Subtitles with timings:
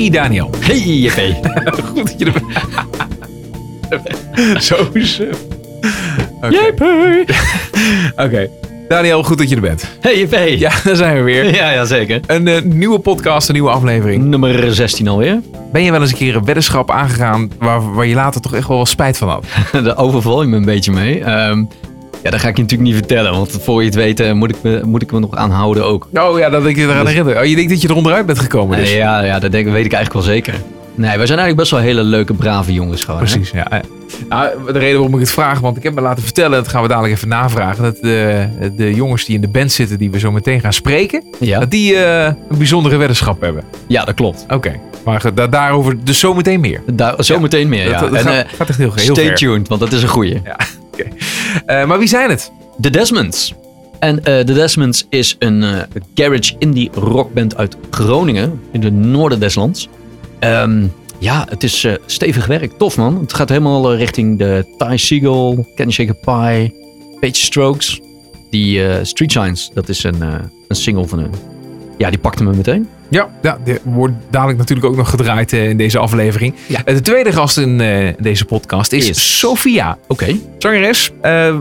[0.00, 0.50] Hey Daniel.
[0.60, 1.46] Hey JP.
[1.84, 2.32] Goed dat je er
[4.02, 4.62] bent.
[4.62, 5.38] Zo suf.
[6.40, 6.48] Oké.
[6.48, 6.82] JP.
[8.24, 8.50] Oké.
[8.88, 9.88] Daniel, goed dat je er bent.
[10.00, 10.58] Hey JP.
[10.58, 11.54] Ja, daar zijn we weer.
[11.54, 12.20] ja, ja zeker.
[12.26, 14.24] Een eh, nieuwe podcast, een nieuwe aflevering.
[14.24, 15.40] Nummer 16 alweer.
[15.72, 18.68] Ben je wel eens een keer een weddenschap aangegaan waar, waar je later toch echt
[18.68, 19.44] wel wat spijt van had?
[19.84, 21.24] Daar overval je me een beetje mee.
[21.24, 21.64] Ehm,
[22.22, 23.32] ja, dat ga ik je natuurlijk niet vertellen.
[23.32, 26.08] Want voor je het weet eh, moet, ik me, moet ik me nog aanhouden ook.
[26.14, 27.38] Oh ja, dat ik je eraan herinner.
[27.38, 28.90] Oh, je denkt dat je er onderuit bent gekomen dus?
[28.90, 30.54] Eh, ja, ja, dat denk, weet ik eigenlijk wel zeker.
[30.94, 33.20] Nee, wij zijn eigenlijk best wel hele leuke, brave jongens gewoon.
[33.20, 33.26] hè?
[33.26, 33.70] Precies, ja.
[33.70, 33.78] Eh,
[34.28, 36.82] Nou, de reden waarom ik het vraag, want ik heb me laten vertellen, dat gaan
[36.82, 40.18] we dadelijk even navragen, dat de, de jongens die in de band zitten, die we
[40.18, 43.62] zo meteen gaan spreken, Ja, dat die eh, een bijzondere weddenschap hebben.
[43.88, 44.44] ja dat klopt.
[44.48, 44.72] Oké,
[45.04, 46.80] maar da- daarover dus zo meteen meer.
[46.92, 48.00] Daar, zometeen meer, ja.
[48.00, 49.34] Dat, dat en gaat, gaat echt heel, heel stay ver.
[49.34, 50.40] tuned, want dat is een goeie.
[51.66, 52.52] Eh, maar wie zijn het?
[52.76, 53.54] De Desmonds.
[53.98, 55.80] En eh, de Desmonds is een eh,
[56.14, 59.88] garage indie rockband uit Groningen, in de noorden des lands.
[60.38, 60.86] Ehm,
[61.18, 62.72] ja, het is stevig werk.
[62.78, 63.20] Tof man.
[63.20, 66.74] Het gaat helemaal richting de Ty Seagull, Can Shake a Pie,
[67.20, 68.00] Page Strokes.
[68.50, 70.22] Die Street Shines, dat is een,
[70.68, 71.30] een single van hun.
[71.98, 72.88] Ja, die pakte me meteen.
[73.10, 76.54] Ja, ja, wordt dadelijk natuurlijk ook nog gedraaid eh, in deze aflevering.
[76.66, 76.84] Ja.
[76.84, 79.98] Eh, de tweede gast in eh, deze podcast is, Is- Sophia.
[80.06, 80.36] Oké.
[80.58, 81.10] Zangeres.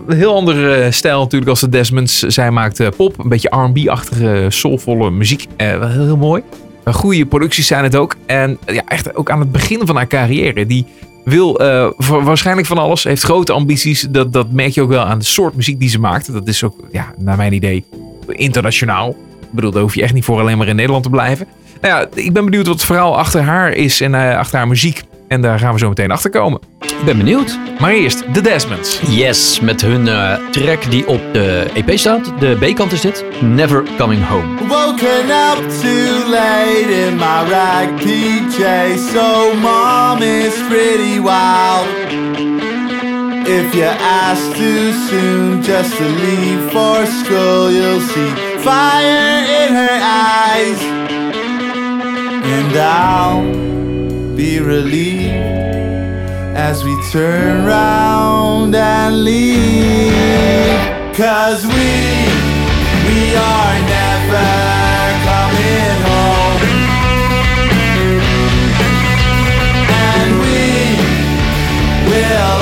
[0.08, 2.20] Heel andere stijl natuurlijk als de Desmonds.
[2.20, 5.46] Zij maakt pop, een beetje R&B-achtige, soulvolle muziek.
[5.58, 6.42] Heel, heel mooi.
[6.86, 8.16] Goede producties zijn het ook.
[8.26, 10.66] En ja, echt ook aan het begin van haar carrière.
[10.66, 10.86] Die
[11.26, 11.54] wil
[11.98, 13.04] wa- waarschijnlijk van alles.
[13.04, 14.08] Heeft grote ambities.
[14.10, 16.34] Dat, dat merk je ook wel aan de soort muziek die ze maakt.
[16.34, 17.84] Dat is ook, ja, naar mijn idee,
[18.28, 19.16] internationaal.
[19.50, 21.48] Ik bedoel, daar hoef je echt niet voor alleen maar in Nederland te blijven.
[21.82, 24.68] Nou ja, ik ben benieuwd wat het verhaal achter haar is en eh, achter haar
[24.68, 25.02] muziek.
[25.28, 26.60] En daar gaan we zo meteen achter komen.
[26.80, 27.58] Ik ben benieuwd.
[27.80, 29.00] Maar eerst, de Desmonds.
[29.08, 32.34] Yes, met hun eh, track die op de EP staat.
[32.40, 33.26] De B-kant is dit.
[33.42, 34.68] Never Coming Home.
[34.68, 41.88] Woken up too late in my rag PJ, so mom is pretty wild.
[43.48, 50.00] If you ask too soon just to leave for school, you'll see fire in her
[50.02, 50.82] eyes.
[52.58, 55.34] And I'll be relieved
[56.56, 60.80] as we turn round and leave.
[61.16, 61.92] Cause we,
[63.08, 64.50] we are never
[65.30, 66.62] coming home.
[70.16, 70.68] And we
[72.10, 72.59] will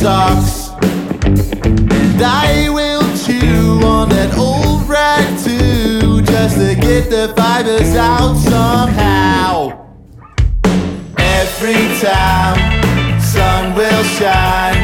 [0.00, 0.70] socks.
[1.24, 8.34] And I will chew on that old rag too, just to get the fibers out
[8.36, 9.76] somehow.
[11.18, 12.56] Every time
[13.20, 14.80] sun will shine,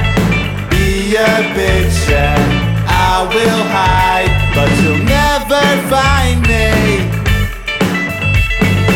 [0.68, 6.68] be a bitch and I will hide, but you'll never find me.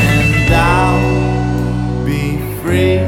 [0.04, 2.98] And I'll be free,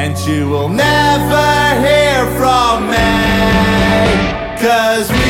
[0.00, 1.73] and you will never
[4.74, 5.23] Cause we,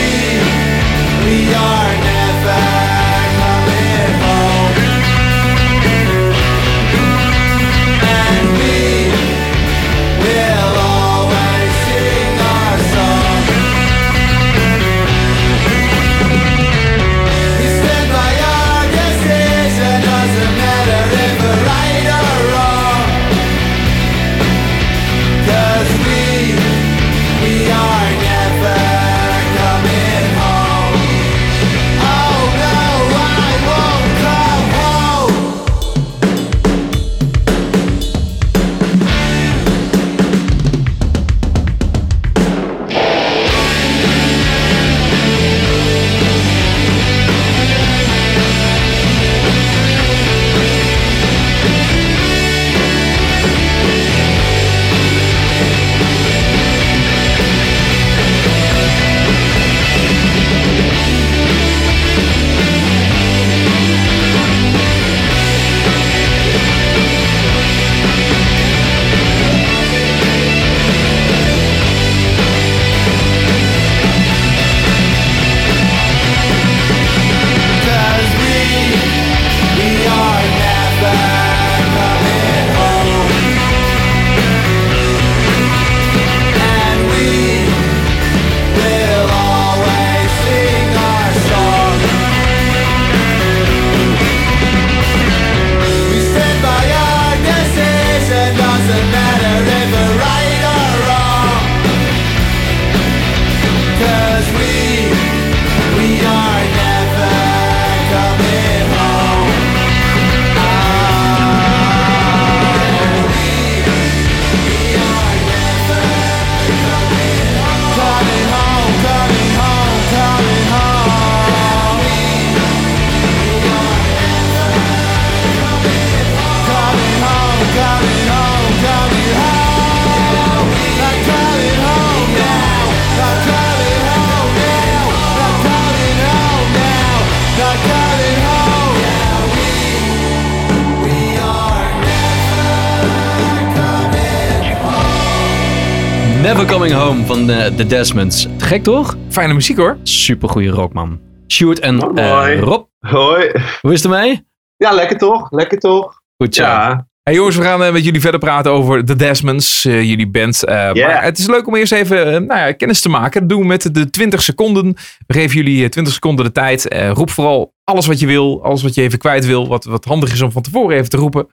[147.35, 148.47] van de, de Desmonds.
[148.59, 149.17] Gek toch?
[149.31, 149.97] Fijne muziek hoor.
[150.03, 151.21] Supergoeie rock, man.
[151.49, 152.61] Sjoerd en Oh, eh.
[152.61, 153.51] Rob, Hoi.
[153.81, 154.47] hoe is het ermee?
[154.77, 155.51] Ja, lekker toch?
[155.51, 156.21] Lekker toch?
[156.43, 156.63] Goed zo.
[156.63, 157.07] Ja.
[157.23, 160.65] Hey jongens, we gaan eh, met jullie verder praten over The Desmonds, eh, jullie band.
[160.65, 161.09] Eh, Yeah.
[161.13, 163.41] Maar het is leuk om eerst even eh, nou ja, kennis te maken.
[163.41, 164.95] Dat doen we met de 20 seconden.
[165.27, 166.89] We geven jullie eh, 20 seconden de tijd.
[166.89, 169.69] Eh, roep vooral alles wat je wil, alles wat je even kwijt wil.
[169.69, 171.47] Wat, wat handig is om van tevoren even te roepen.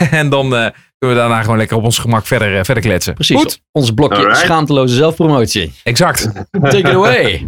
[0.20, 3.14] en dan eh, kunnen we daarna gewoon lekker op ons gemak verder, eh, verder kletsen.
[3.14, 3.36] Precies.
[3.40, 4.38] Goed, Ons blokje Alright.
[4.40, 5.72] schaamteloze zelfpromotie.
[5.84, 6.28] exact.
[6.62, 7.46] Take it away.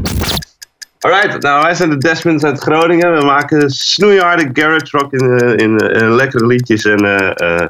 [0.99, 3.19] Alright, nou wij zijn de Desmonds uit Groningen.
[3.19, 6.85] We maken snoeiharde garage rock in, eh, in, in lekkere liedjes.
[6.85, 7.67] En eh, eh,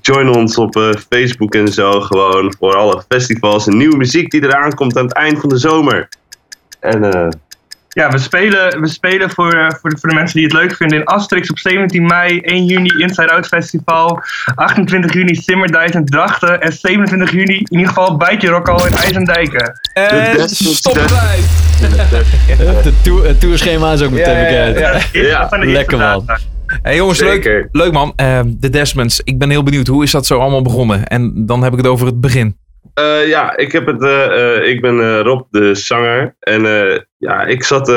[0.00, 4.42] join ons op eh, Facebook en zo gewoon voor alle festivals en nieuwe muziek die
[4.42, 6.08] eraan komt aan het eind van de zomer.
[6.80, 7.28] En eh,
[7.92, 10.74] Ja, we spelen, we spelen voor, eh, voor, de, voor de mensen die het leuk
[10.76, 14.22] vinden in Asterix op 17 mei, 1 juni Inside Out Festival,
[14.54, 18.92] 28 juni Simmerdijs en Drachten en 27 juni in ieder geval Bijtje Rock al in
[18.92, 19.80] IJsendijken.
[19.92, 20.98] En Desmonds, stop
[23.22, 25.08] het tourschema is ook meteen Ja, ja, bekend.
[25.12, 25.48] ja.
[25.50, 26.24] Lekker, man.
[26.82, 27.68] Hey jongens, leuk, Zeker.
[27.72, 28.12] leuk man.
[28.16, 29.86] Eh, de Desmonds, ik ben heel benieuwd.
[29.86, 31.06] Hoe is dat zo allemaal begonnen?
[31.06, 32.56] En dan heb ik het over het begin.
[32.94, 36.36] Eh, ja, ik, heb het, eh, eh, ik ben Rob, de zanger.
[36.38, 36.62] En
[37.16, 37.88] ja, ik, zat,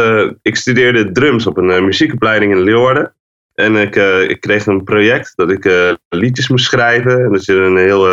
[0.41, 3.15] ik studeerde drums op een muziekopleiding in Leeuwarden.
[3.53, 3.95] En ik,
[4.29, 7.23] ik kreeg een project dat ik liedjes moest schrijven.
[7.23, 8.07] En dat je een heel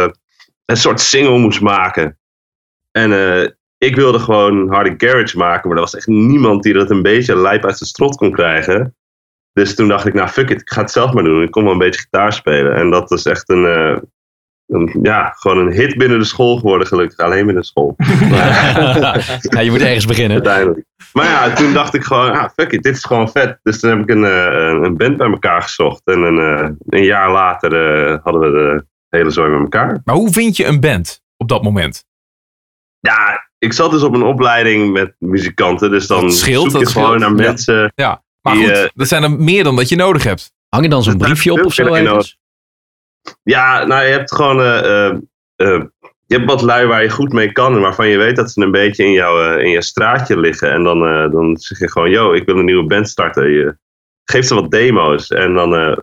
[0.65, 2.19] een soort single moest maken.
[2.91, 3.13] En
[3.79, 7.37] ik wilde gewoon harde garage maken, maar er was echt niemand die dat een beetje
[7.37, 8.97] lijp uit zijn strot kon krijgen.
[9.53, 11.43] Dus toen dacht ik, nou fuck it, ik ga het zelf maar doen.
[11.43, 12.75] Ik kon wel een beetje gitaar spelen.
[12.75, 13.65] En dat is echt een,
[14.71, 17.19] een, ja, gewoon een hit binnen de school geworden, gelukkig.
[17.19, 17.95] Alleen binnen de school,
[19.55, 20.33] Ja, je moet ergens beginnen.
[20.33, 20.85] uiteindelijk.
[21.13, 23.59] Maar ja, toen dacht ik gewoon, ah, fuck it, dit is gewoon vet.
[23.63, 26.01] Dus toen heb ik een, eh, een band bij elkaar gezocht.
[26.05, 27.73] En een, eh, een jaar later
[28.13, 28.85] eh, hadden we de
[29.17, 30.01] hele zooi met elkaar.
[30.05, 32.05] Maar hoe vind je een band op dat moment?
[33.01, 35.91] Ja, ik zat dus op een opleiding met muzikanten.
[35.91, 37.37] Dus dan Dat scheelt, zoek je gewoon scheelt.
[37.37, 37.49] naar Ja.
[37.51, 37.93] mensen.
[38.43, 40.53] Maar Die, goed, dat zijn er meer dan dat je nodig hebt.
[40.69, 41.85] Hang je dan zo'n briefje op of zo?
[43.43, 44.61] Ja, nou, je hebt gewoon.
[44.61, 45.17] eh, eh,
[45.57, 45.83] eh,
[46.27, 47.75] je hebt wat lui waar je goed mee kan.
[47.75, 50.71] En waarvan je weet dat ze een beetje in, jouw in je straatje liggen.
[50.73, 51.01] En dan,
[51.31, 53.51] dan zeg je gewoon: Yo, ik wil een nieuwe band starten.
[53.51, 53.77] Je
[54.25, 55.29] geeft ze wat demo's.
[55.29, 55.97] En dan eh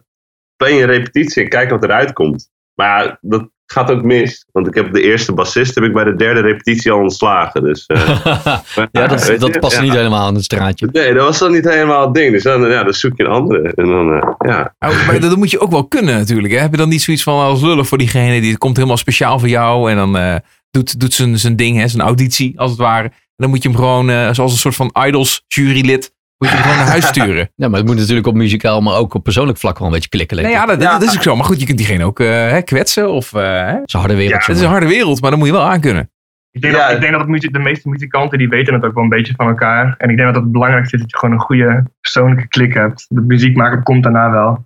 [0.55, 2.50] plan je repetitie en kijk wat eruit komt.
[2.77, 4.46] Maar ja, dat gaat ook mis.
[4.51, 7.63] Want ik heb de eerste bassist heb ik bij de derde repetitie al ontslagen.
[7.63, 8.07] Dus, eh,
[8.91, 9.81] ja, dat, dat past ja.
[9.81, 10.89] niet helemaal in het straatje.
[10.91, 12.31] Nee, dat was dan niet helemaal het ding.
[12.31, 13.74] Dus dan, ja, dan zoek je een andere.
[13.75, 14.75] En dan, eh, ja.
[14.79, 16.53] Nou, maar dat moet je ook wel kunnen natuurlijk.
[16.53, 16.60] Hè?
[16.60, 19.39] Heb je dan niet zoiets van als lullig voor diegene die het komt helemaal speciaal
[19.39, 19.91] voor jou.
[19.91, 20.36] En dan eh,
[20.72, 23.07] doet, doet zijn, zijn ding, hè, zijn auditie als het ware.
[23.07, 26.56] En dan moet je hem gewoon, eh, zoals een soort van idols jurylid, moet je
[26.56, 27.50] hem gewoon naar huis sturen.
[27.56, 30.10] Ja, maar het moet natuurlijk op muzikaal, maar ook op persoonlijk vlak wel een beetje
[30.10, 30.38] klikken.
[30.38, 31.36] Nee, ja, dat, dat is ook zo.
[31.36, 33.12] Maar goed, je kunt diegene ook eh, hè, kwetsen.
[33.12, 33.74] Of, eh, hè?
[33.74, 34.41] Het is een harde wereld.
[34.41, 36.12] Ja, Het is een harde wereld, maar dan moet je wel aankunnen.
[36.51, 36.86] Ik denk, Ja.
[36.86, 39.34] dat, ik denk dat het de meeste muzikanten die weten het ook wel een beetje
[39.36, 39.96] van elkaar.
[39.98, 43.06] En ik denk dat het belangrijkste is dat je gewoon een goede persoonlijke klik hebt.
[43.10, 44.65] De muziek maken komt daarna wel.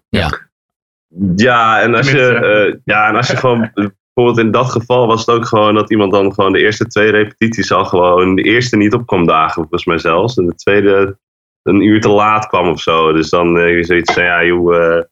[1.35, 5.25] Ja, en als je, eh, ja, en als je gewoon, bijvoorbeeld in dat geval was
[5.25, 8.77] het ook gewoon dat iemand dan gewoon de eerste twee repetities al gewoon de eerste
[8.77, 10.37] niet op kwam dagen, volgens mij zelfs.
[10.37, 11.17] En de tweede
[11.63, 13.13] een uur te laat kwam of zo.
[13.13, 15.03] Dus dan eh, je zoiets van, ja joh, eh,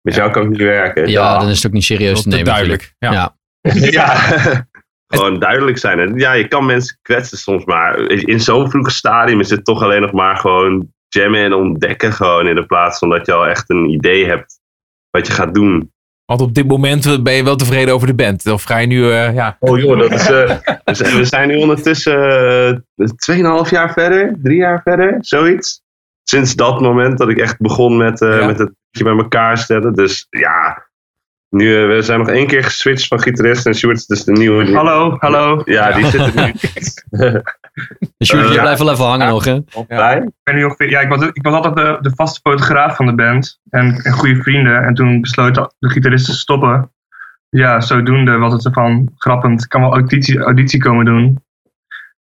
[0.00, 1.08] met jou kan ik niet werken.
[1.08, 2.44] Ja, dan is het ook niet serieus te nemen.
[2.44, 2.94] duidelijk.
[2.98, 3.12] Ja.
[3.12, 3.34] Ja.
[3.90, 4.14] Ja.
[5.06, 5.98] Gewoon duidelijk zijn.
[5.98, 9.82] En ja, je kan mensen kwetsen soms, maar in zo'n vroeg stadium is het toch
[9.82, 12.46] alleen nog maar gewoon jammen en ontdekken gewoon.
[12.46, 14.60] In de plaats van dat je al echt een idee hebt
[15.10, 15.92] wat je gaat doen.
[16.32, 18.46] Want op dit moment ben je wel tevreden over de band.
[18.46, 20.56] Of ga je nu, eh, ja, Oh joh, dat is, eh,
[21.16, 25.82] we, zijn, nu ondertussen uh, 2,5 jaar verder, drie jaar verder, zoiets.
[26.22, 28.46] Sinds dat moment dat ik echt begon met, eh, Ja.
[28.46, 29.94] met het bij elkaar stellen.
[29.94, 30.86] Dus ja,
[31.48, 34.32] nu, eh, we zijn nog één keer geswitcht van gitarist en Sjoerd is dus de
[34.32, 34.72] nieuwe.
[34.74, 35.62] Hallo, hallo.
[35.64, 36.52] Ja, die zit er nu
[38.18, 38.60] Dus Sjoerd, je Ja.
[38.60, 39.58] blijft wel even hangen nog, hè?
[39.88, 40.16] bij.
[40.16, 43.06] Ik, ben nu ongeveer, ja, ik, was, ik was altijd de, de vaste fotograaf van
[43.06, 43.60] de band.
[43.70, 44.82] En, en goede vrienden.
[44.84, 46.92] En toen besloot de gitarist te stoppen.
[47.48, 49.62] Ja, zodoende was het zo van grappend.
[49.62, 51.44] Ik kan wel auditie, auditie komen doen.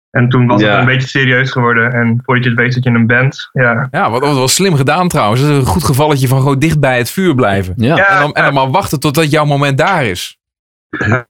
[0.09, 0.69] En toen was Ja.
[0.69, 1.93] het een beetje serieus geworden.
[1.93, 3.49] En voordat je het weet zit je in een band.
[3.51, 5.41] Ja, ja wat, wat wel slim gedaan trouwens.
[5.41, 7.73] Dat is een goed gevalletje van gewoon dicht bij het vuur blijven.
[7.77, 7.95] Ja.
[7.95, 8.07] Ja.
[8.07, 10.37] En, dan, en dan maar wachten totdat jouw moment daar is.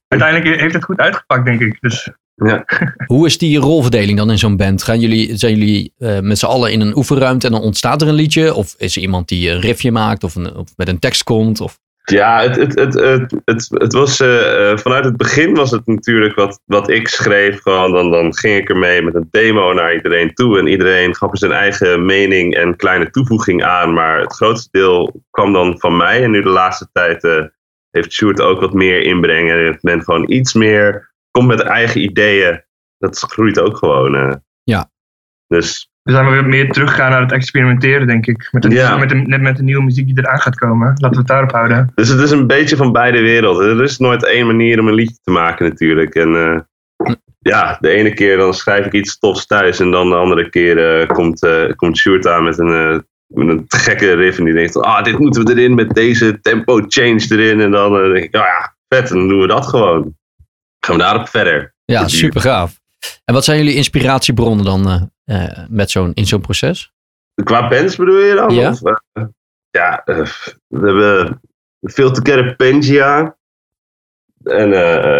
[0.08, 1.76] uiteindelijk heeft het goed uitgepakt, denk ik.
[1.80, 2.10] Dus
[3.06, 4.82] Hoe is die rolverdeling dan in zo'n band?
[4.82, 8.08] Gaan jullie, zijn jullie eh, met z'n allen in een oefenruimte en dan ontstaat er
[8.08, 8.54] een liedje?
[8.54, 11.60] Of is er iemand die een riffje maakt of, een, of met een tekst komt?
[11.60, 11.78] Of...
[12.04, 15.86] Ja, het, het, het, het, het, het was eh, eh, vanuit het begin was het
[15.86, 17.60] natuurlijk wat, wat ik schreef.
[17.60, 20.58] Gewoon, dan, dan ging ik ermee met een demo naar iedereen toe.
[20.58, 23.92] En iedereen gaf er zijn eigen mening en kleine toevoeging aan.
[23.92, 26.22] Maar het grootste deel kwam dan van mij.
[26.22, 27.44] En nu de laatste tijd eh,
[27.90, 29.56] heeft Sjoerd ook wat meer inbrengen.
[29.56, 32.62] Heeft men gewoon iets meer komt met eigen ideeën.
[32.98, 34.14] Dat groeit ook gewoon.
[34.14, 34.34] eh.
[34.62, 34.90] Ja.
[35.46, 38.48] Dus We zijn weer meer teruggegaan naar het experimenteren, denk ik.
[38.52, 38.96] Met Ja.
[38.96, 40.86] met de, net met de nieuwe muziek die eraan gaat komen.
[40.88, 41.92] Laten we het daarop houden.
[41.94, 43.78] Dus het is een beetje van beide werelden.
[43.78, 46.14] Er is nooit één manier om een liedje te maken natuurlijk.
[46.14, 46.60] En eh,
[47.38, 49.80] ja, de ene keer dan schrijf ik iets tofs thuis.
[49.80, 53.48] En dan de andere keer eh, komt, eh komt Sjoerd aan met een, eh, met
[53.48, 54.38] een gekke riff.
[54.38, 57.60] En die denkt, ah, dit moeten we erin met deze tempo change erin.
[57.60, 60.16] En dan denk ik, oh ja, vet, dan doen we dat gewoon.
[60.86, 61.74] Gaan we daarop verder.
[61.84, 62.80] Ja, super gaaf.
[63.24, 66.92] En wat zijn jullie inspiratiebronnen dan eh, eh, met zo'n, in zo'n proces?
[67.44, 68.54] Qua bands bedoel je dan?
[68.54, 68.70] Ja.
[68.70, 69.24] Of, eh,
[69.70, 71.40] ja, we hebben
[71.80, 73.36] veel Together Pangea.
[74.44, 74.68] En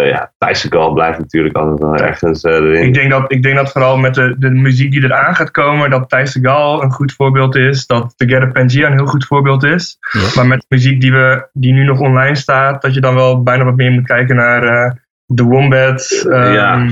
[0.07, 2.87] ja, Thijs Gal blijft natuurlijk altijd wel ergens erin.
[2.87, 5.89] Ik denk, dat, ik denk dat vooral met de, de muziek die eraan gaat komen,
[5.89, 7.85] dat Thijs de Gal een goed voorbeeld is.
[7.85, 9.97] Dat Together Pangea een heel goed voorbeeld is.
[10.11, 10.21] Ja.
[10.35, 13.63] Maar met muziek die, we, die nu nog online staat, dat je dan wel bijna
[13.63, 15.01] wat meer moet kijken naar
[15.35, 16.23] The Wombat.
[16.29, 16.87] ehm, Ja.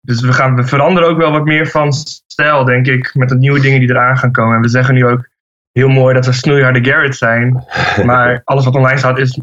[0.00, 3.36] Dus we, gaan, we veranderen ook wel wat meer van stijl, denk ik, met de
[3.36, 4.56] nieuwe dingen die eraan gaan komen.
[4.56, 5.28] En we zeggen nu ook
[5.72, 7.64] heel mooi dat we snoeiharde Garrett zijn.
[8.04, 9.40] Maar alles wat online staat is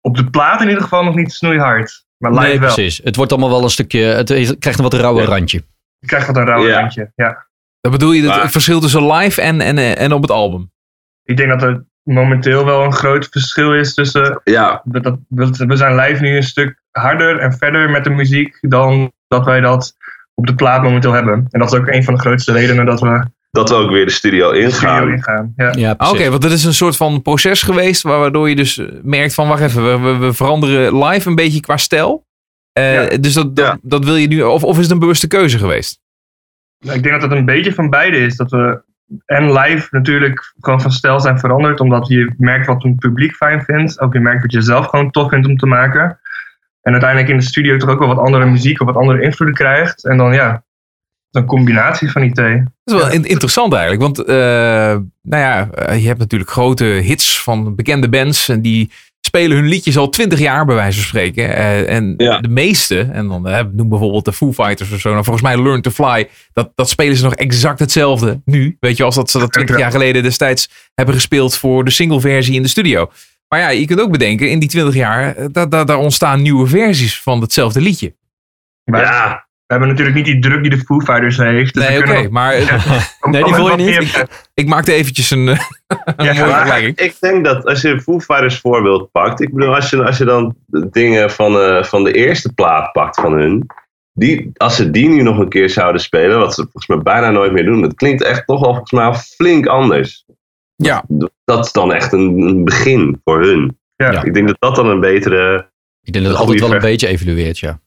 [0.00, 2.06] op de plaat in ieder geval nog niet snoeihard.
[2.16, 2.74] Maar live nee, wel.
[2.74, 3.00] precies.
[3.04, 4.26] Het wordt allemaal wel een stukje, het
[4.58, 5.28] krijgt een wat rauwer Ja.
[5.28, 5.62] randje.
[5.98, 6.80] Je krijgt wat een rauw Ja.
[6.80, 7.12] randje.
[7.14, 7.46] Ja.
[7.80, 10.70] Dan bedoel je het, het verschil tussen live en, en, en op het album.
[11.22, 14.40] Ik denk dat er momenteel wel een groot verschil is tussen.
[14.44, 18.10] Ja, We, dat, we we zijn live nu een stuk harder en verder met de
[18.10, 19.96] muziek dan dat wij dat
[20.34, 21.46] op de plaat momenteel hebben.
[21.50, 24.04] En dat is ook een van de grootste redenen dat we dat we ook weer
[24.06, 25.08] de studio de studio ingaan.
[25.10, 25.52] ingaan.
[25.56, 25.72] Ja.
[25.76, 28.78] Ja, Ah, Oké, want dat is een soort van proces geweest wa- waardoor je dus
[28.78, 32.26] eh, merkt van wacht even, we, we, we veranderen live een beetje qua stijl.
[32.72, 33.16] Eh, Ja.
[33.16, 33.78] Dus dat, dat, Ja.
[33.82, 36.00] dat wil je nu, of, of is het een bewuste keuze geweest?
[36.84, 38.36] Nou, Ik denk dat het een beetje van beide is.
[38.36, 38.82] Dat we
[39.24, 41.80] en live natuurlijk gewoon van stijl zijn veranderd.
[41.80, 44.00] Omdat je merkt wat een publiek fijn vindt.
[44.00, 46.18] Ook je merkt wat je zelf gewoon tof vindt om te maken.
[46.82, 49.56] En uiteindelijk in de studio toch ook wel wat andere muziek of wat andere invloeden
[49.56, 50.04] krijgt.
[50.04, 50.62] En dan ja,
[51.30, 52.62] een combinatie van die twee.
[52.84, 54.36] Dat is wel in- interessant eigenlijk, want eh,
[55.22, 58.90] nou ja, eh, je hebt natuurlijk grote hits van bekende bands en die
[59.28, 61.54] spelen hun liedjes al twintig jaar bij wijze van spreken.
[61.56, 62.38] Eh, en Ja.
[62.40, 65.62] de meeste, en dan eh, noem bijvoorbeeld de Foo Fighters of zo, nou, volgens mij
[65.62, 68.76] Learn to Fly, dat, dat spelen ze nog exact hetzelfde nu.
[68.80, 69.80] Weet je, als dat ze dat twintig Ja.
[69.80, 73.10] jaar geleden destijds hebben gespeeld voor de singleversie in de studio.
[73.48, 76.42] Maar ja, je kunt ook bedenken, in die twintig jaar, eh, da- da- daar ontstaan
[76.42, 78.14] nieuwe versies van hetzelfde liedje.
[78.84, 81.74] Maar Ja, we hebben natuurlijk niet die druk die de Foo Fighters heeft.
[81.74, 82.52] Dus Nee, we oké, maar
[83.30, 84.24] Nee, die voel je niet?
[84.54, 85.60] ik maakte eventjes een, eh,
[86.16, 86.98] een Ja, vergelijking.
[86.98, 89.40] ik denk dat als je een Foo Fighters voorbeeld pakt.
[89.40, 90.56] Ik bedoel, als je, als je dan
[90.90, 93.66] dingen van, eh, van de eerste plaat pakt van hun.
[94.12, 97.30] Die, als ze die nu nog een keer zouden spelen, wat ze volgens mij bijna
[97.30, 97.82] nooit meer doen.
[97.82, 100.24] Dat klinkt echt toch wel volgens mij al flink anders.
[100.76, 101.04] Ja.
[101.44, 103.78] Dat is dan echt een, een begin voor hun.
[103.96, 104.12] Ja.
[104.12, 104.22] Ja.
[104.22, 105.70] Ik denk dat dat dan een betere
[106.02, 107.80] Ik denk dat het altijd wel een beetje evolueert, ja.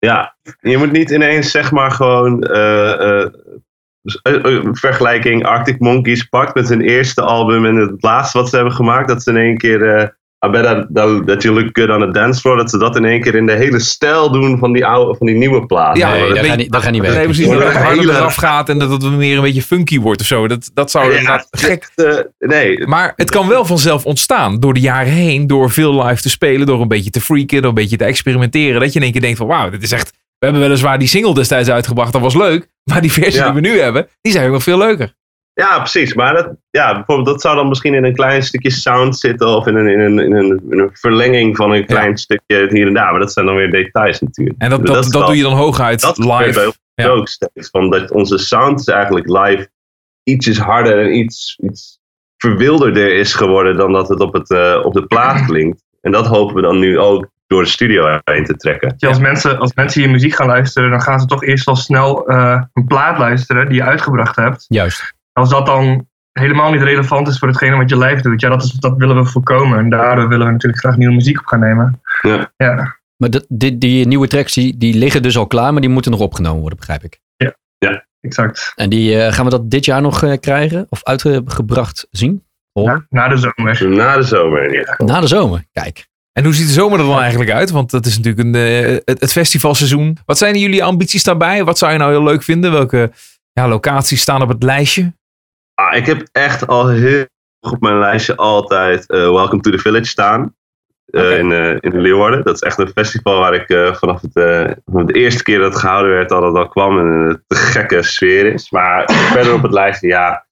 [0.00, 3.32] Ja, je moet niet ineens zeg maar gewoon eh, eh,
[4.02, 8.56] dus, eh, vergelijking Arctic Monkeys pakt met hun eerste album en het laatste wat ze
[8.56, 11.90] hebben gemaakt, dat ze in één keer I bet that, that, that you look good
[11.90, 14.58] on the dance floor, dat ze dat in één keer in de hele stijl doen
[14.58, 15.96] van die, oude, van die nieuwe plaat.
[15.96, 17.30] Ja, Nee, dat gaat niet, dat gaat niet Nee, werken.
[17.30, 17.48] precies.
[17.52, 20.26] Dat het harder hele- eraf gaat en dat het meer een beetje funky wordt of
[20.26, 20.48] zo.
[20.48, 21.90] Dat, dat zou Ja, inderdaad gek.
[21.94, 26.22] eh, nee, Maar het kan wel vanzelf ontstaan door de jaren heen, door veel live
[26.22, 28.80] te spelen, door een beetje te freaken, door een beetje te experimenteren.
[28.80, 30.10] Dat je in één keer denkt van wauw, dit is echt...
[30.38, 32.68] We hebben weliswaar die single destijds uitgebracht, dat was leuk.
[32.84, 33.44] Maar die versie Ja.
[33.52, 35.14] die we nu hebben, die zijn ook nog veel leuker.
[35.60, 36.14] Ja, precies.
[36.14, 39.66] Maar dat, ja, bijvoorbeeld, dat zou dan misschien in een klein stukje sound zitten of
[39.66, 42.94] in een, in een, in een, in een verlenging van een klein stukje hier en
[42.94, 43.10] daar.
[43.10, 44.58] Maar dat zijn dan weer details natuurlijk.
[44.58, 46.78] En dat, dat, dat doe je dan hooguit dat gebeurt bij live.
[46.94, 47.08] Ja.
[47.08, 47.68] ook steeds.
[47.70, 49.68] Van dat onze sound is eigenlijk live
[50.22, 52.00] ietsjes harder en iets, iets
[52.36, 55.82] verwilderder is geworden dan dat het op, het, eh, op de plaat klinkt.
[56.00, 58.94] En dat hopen we dan nu ook door de studio heen te trekken.
[58.96, 61.76] Ja, als, mensen, als mensen je muziek gaan luisteren, dan gaan ze toch eerst wel
[61.76, 64.64] snel eh, een plaat luisteren die je uitgebracht hebt.
[64.68, 65.18] Juist.
[65.40, 68.62] Als dat dan helemaal niet relevant is voor hetgene wat je live doet, ja, dat,
[68.62, 69.78] is, dat willen we voorkomen.
[69.78, 72.00] En daardoor willen we natuurlijk graag nieuwe muziek op gaan nemen.
[72.22, 72.52] Ja.
[72.56, 72.98] ja.
[73.16, 76.10] Maar dat- die, die nieuwe tracks, die, die liggen dus al klaar, maar die moeten
[76.10, 77.20] nog opgenomen worden, begrijp ik.
[78.20, 78.72] exact.
[78.76, 80.86] En die eh, gaan we dat dit jaar nog eh, krijgen?
[80.88, 82.44] Of uitgebracht zien?
[82.72, 83.88] Na, na de zomer.
[83.88, 84.70] Na de zomer.
[84.70, 85.06] geval.
[85.06, 85.64] Na de zomer.
[85.72, 86.08] Kijk.
[86.32, 87.70] En hoe ziet de zomer er dan eigenlijk uit?
[87.70, 90.18] Want dat is natuurlijk een, eh, het, het festivalseizoen.
[90.24, 91.64] Wat zijn jullie ambities daarbij?
[91.64, 92.72] Wat zou je nou heel leuk vinden?
[92.72, 93.10] Welke
[93.52, 95.12] ja, locaties staan op het lijstje?
[95.80, 97.24] Ah, ik heb echt al heel
[97.60, 100.54] op mijn lijstje altijd eh, Welcome to the Village staan.
[101.06, 102.44] Eh, in, eh, in Leeuwarden.
[102.44, 105.58] Dat is echt een festival waar ik eh, vanaf, het, eh, vanaf de eerste keer
[105.58, 108.70] dat het gehouden werd al dat al kwam en een te gekke sfeer is.
[108.70, 110.46] Maar verder op het lijstje, ja,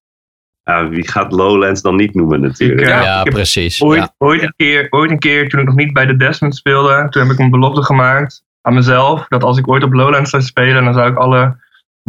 [0.62, 2.80] ja, wie gaat Lowlands dan niet noemen natuurlijk.
[2.80, 3.82] Ik, Ja, ik precies.
[3.82, 4.14] Ooit, Ja.
[4.18, 7.22] ooit, een keer, ooit een keer, toen ik nog niet bij de Desmond speelde, toen
[7.22, 8.46] heb ik een belofte gemaakt.
[8.60, 11.56] aan mezelf dat als ik ooit op Lowlands zou spelen, dan zou ik alle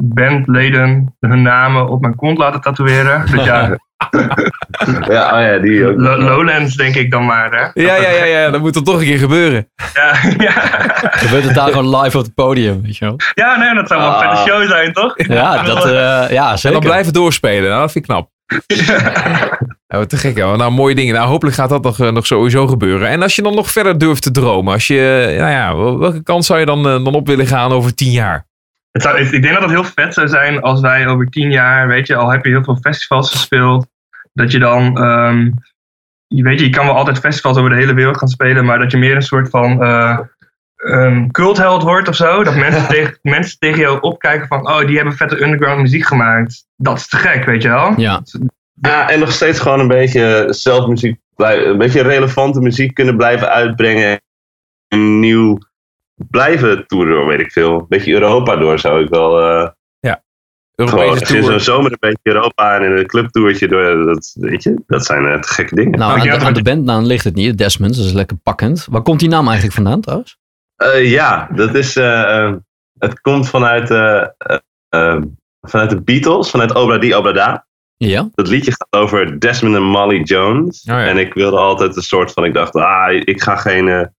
[0.02, 3.26] bandleden hun namen op mijn kont laten tatoeëren.
[3.32, 3.68] Dus ja,
[5.10, 5.98] Ja, oh ja, die ook.
[6.00, 7.52] Lowlands denk ik dan maar.
[7.74, 7.82] Hè?
[7.82, 9.70] Ja, ja, ja, ja, dat moet er toch een keer gebeuren.
[9.94, 10.14] Ja,
[10.48, 10.52] ja.
[11.12, 13.16] Gebeurt het daar gewoon live op het podium, weet je wel?
[13.34, 14.30] ja, nee, dat zou wel een Ah.
[14.38, 15.14] vette show zijn, toch?
[15.28, 15.92] Ja, dat, eh,
[16.30, 16.80] ja En zeker.
[16.80, 17.70] dan blijven doorspelen.
[17.70, 18.30] Nou, dat vind ik knap.
[19.88, 20.58] Ja, wat te gek, joh.
[20.58, 21.14] Nou, mooie dingen.
[21.16, 23.08] Nou, hopelijk gaat dat nog, eh, nog sowieso gebeuren.
[23.10, 26.00] En als je dan nog verder durft te dromen, als je, eh, nou ja, wel-
[26.00, 28.48] welke kant zou je dan, dan op willen gaan over tien jaar?
[28.92, 31.88] Het zou, ik denk dat het heel vet zou zijn als wij over tien jaar,
[31.88, 33.88] weet je, al heb je heel veel festivals gespeeld,
[34.34, 35.52] dat je dan, ehm,
[36.28, 38.80] je weet je, je kan wel altijd festivals over de hele wereld gaan spelen, maar
[38.80, 40.20] dat je meer een soort van eh
[40.84, 42.44] um, cultheld wordt of zo.
[42.44, 46.66] Dat mensen, tegen, mensen tegen jou opkijken van, oh, die hebben vette underground muziek gemaakt.
[46.76, 47.94] Dat is te gek, weet je wel?
[47.98, 48.22] Ja,
[48.82, 54.22] Ja, en nog steeds gewoon een beetje zelfmuziek, een beetje relevante muziek kunnen blijven uitbrengen.
[54.88, 55.58] En nieuw
[56.30, 57.80] blijven toeren door, weet ik veel.
[57.80, 59.42] Een beetje Europa door zou ik wel.
[59.42, 59.70] eh,
[60.76, 61.60] gewoon Europese je tour.
[61.60, 64.06] zomer een beetje Europa en in een clubtoertje door.
[64.06, 66.00] Dat, weet je, dat zijn eh, te gekke dingen.
[66.00, 67.58] nou, ik aan de, dat aan de bandnaam ligt het niet.
[67.58, 68.88] Desmond, dat is lekker pakkend.
[68.90, 70.38] Waar komt die naam eigenlijk vandaan trouwens?
[70.76, 71.96] Eh, ja, dat is.
[73.00, 74.58] het komt vanuit, eh, eh,
[74.90, 75.22] eh,
[75.62, 77.68] vanuit de Beatles, vanuit Obra Di Obra Da.
[77.98, 80.82] Ja, Dat liedje gaat over Desmond en Molly Jones.
[80.82, 81.06] Oh ja.
[81.06, 84.14] En ik wilde altijd een soort van, ik dacht, ah, ik ga geen,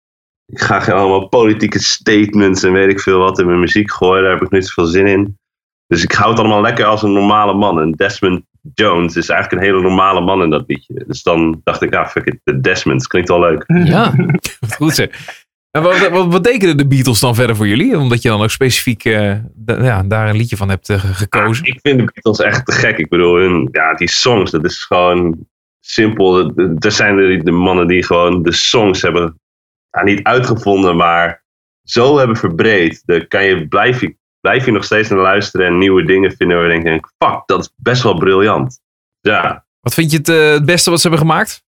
[0.50, 4.22] ik ga geen allemaal politieke statements en weet ik veel wat in mijn muziek gooien.
[4.22, 5.38] Daar heb ik niet zoveel zin in.
[5.86, 7.80] Dus ik hou het allemaal lekker als een normale man.
[7.80, 8.42] En Desmond
[8.74, 11.04] Jones is eigenlijk een hele normale man in dat liedje.
[11.06, 13.64] Dus dan dacht ik, ah, fuck it, de Desmonds klinkt wel leuk.
[13.66, 14.14] ja.
[14.76, 15.08] Goed zeg.
[15.70, 17.98] En wat, wat, wat betekenen de Beatles dan verder voor jullie?
[17.98, 19.34] Omdat je dan ook specifiek eh,
[19.66, 21.64] ja, daar een liedje van hebt eh, ge- gekozen.
[21.66, 22.98] Ik vind de Beatles echt te gek.
[22.98, 25.38] Ik bedoel, hun, ja, die songs, dat is gewoon
[25.80, 26.52] simpel.
[26.78, 29.39] Er zijn de, de mannen die gewoon de songs hebben,
[29.90, 31.44] ja, niet uitgevonden, maar
[31.82, 33.02] zo hebben verbreed.
[33.06, 36.56] Daar kan je, blijf, je, blijf je nog steeds naar luisteren en nieuwe dingen vinden
[36.56, 38.80] waar je denkt, fuck, dat is best wel briljant.
[39.20, 41.62] Ja, Wat vind je het, eh, het beste wat ze hebben gemaakt?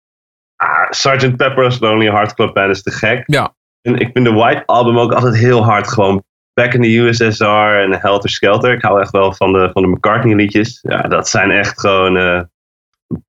[0.55, 1.35] ah, Sgt.
[1.35, 3.23] Pepper's Lonely Hearts Club Band is te gek.
[3.25, 3.55] Ja.
[3.81, 5.87] En ik vind de White Album ook altijd heel hard.
[5.87, 7.43] Gewoon Back in the USSR
[7.83, 8.73] en Helter Skelter.
[8.73, 10.79] Ik hou echt wel van de, van de McCartney liedjes.
[10.81, 12.41] Ja, dat zijn echt gewoon eh,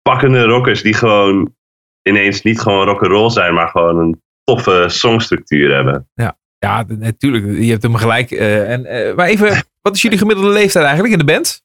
[0.02, 1.55] pakkende rockers die gewoon
[2.02, 6.09] ineens niet gewoon rock'n'roll zijn, maar gewoon een toffe songstructuur hebben.
[6.59, 7.59] Ja, d- natuurlijk.
[7.64, 8.31] Je hebt hem gelijk.
[8.31, 9.48] eh, en, eh, maar even,
[9.83, 11.62] wat is jullie gemiddelde leeftijd eigenlijk in de band?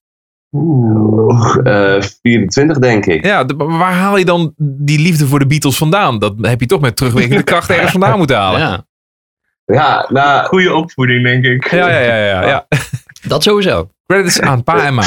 [0.52, 1.58] Oeh,
[1.96, 3.26] eh, 24 denk ik.
[3.26, 6.20] Ja, waar haal je dan die liefde voor de Beatles vandaan?
[6.20, 8.60] Dat heb je toch met terugwerkende kracht ergens vandaan moeten halen.
[8.60, 8.86] ja,
[9.66, 10.46] Ja, nou...
[10.46, 11.72] Goede opvoeding, denk ik.
[11.72, 12.00] ja, ja.
[12.00, 12.68] ja, ja, ja.
[13.28, 13.90] dat sowieso.
[14.06, 15.04] Credits aan pa en ma.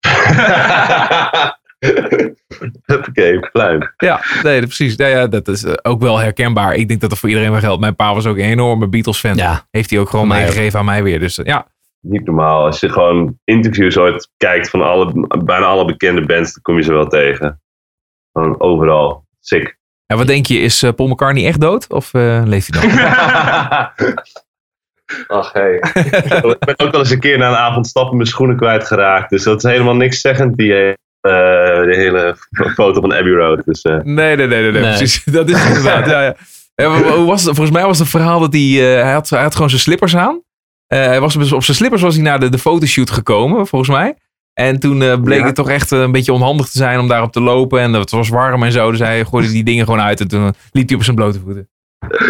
[3.08, 3.92] Oké, pluim.
[3.96, 4.94] Ja, nee, precies.
[4.96, 6.74] Ja, ja, dat is eh, ook wel herkenbaar.
[6.74, 7.80] Ik denk dat dat voor iedereen wel geldt.
[7.80, 9.36] Mijn pa was ook een enorme Beatles-fan.
[9.36, 11.20] Ja, Heeft hij ook gewoon meegegeven aan mij weer.
[11.20, 11.66] Dus eh, ja,
[12.00, 12.64] Niet normaal.
[12.64, 16.82] Als je gewoon interviews ooit kijkt van alle, bijna alle bekende bands, dan kom je
[16.82, 17.60] ze wel tegen.
[18.32, 19.24] Gewoon overal.
[19.40, 19.78] Sick.
[20.06, 21.92] En wat denk je, is eh, Paul McCartney echt dood?
[21.92, 22.94] Of eh, leeft hij nog?
[25.26, 25.74] Ach, hey.
[25.74, 29.30] ik ben ook wel eens een keer na een avond stappen mijn schoenen kwijtgeraakt.
[29.30, 30.96] Dus dat is helemaal niks zeggend, die
[31.30, 32.36] de hele
[32.74, 33.62] foto van Abbey Road.
[33.64, 34.96] Dus, eh, Nee, nee, nee, nee, nee, Nee.
[34.96, 35.24] precies.
[35.32, 36.06] Dat is het inderdaad.
[36.06, 36.34] Ja,
[36.74, 36.98] ja.
[37.16, 37.54] Hoe was het?
[37.54, 38.62] Volgens mij was het verhaal dat hij,
[38.96, 40.42] eh, hij, had, hij had gewoon zijn slippers aan.
[40.86, 44.14] Eh, hij was op zijn slippers was hij naar de, de fotoshoot gekomen, volgens mij.
[44.52, 45.46] En toen eh, bleek Ja.
[45.46, 47.80] het toch echt eh, een beetje onhandig te zijn om daarop te lopen.
[47.80, 48.90] En het was warm en zo.
[48.90, 50.20] Dus hij gooide die dingen gewoon uit.
[50.20, 51.68] En toen liep hij op zijn blote voeten.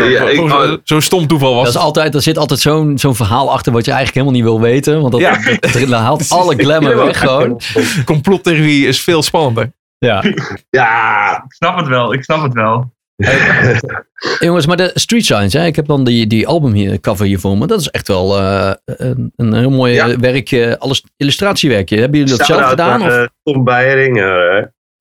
[0.08, 3.52] Ja, ik- Zo'n stom toeval was Dat is altijd, er zit altijd zo'n zo'n verhaal
[3.52, 5.00] achter wat je eigenlijk helemaal niet wil weten.
[5.00, 5.38] Want dat, Ja.
[5.60, 7.60] dat, dat haalt alle glamour weg gewoon.
[8.04, 9.72] Complottheorie is veel spannender.
[9.98, 10.22] Ja.
[10.70, 12.92] ja, Ik snap het wel, ik snap het wel.
[14.40, 15.64] Jongens, maar de Street Signs, hè?
[15.66, 17.66] ik heb dan die, die album hier, cover hier voor me.
[17.66, 20.08] Dat is echt wel eh, een, een heel mooi Ja.
[20.08, 21.98] eh, werkje, alles, illustratiewerje.
[22.00, 23.02] Hebben jullie dat zelf gedaan?
[23.02, 23.08] Of?
[23.08, 24.18] eh, Tom Beijering.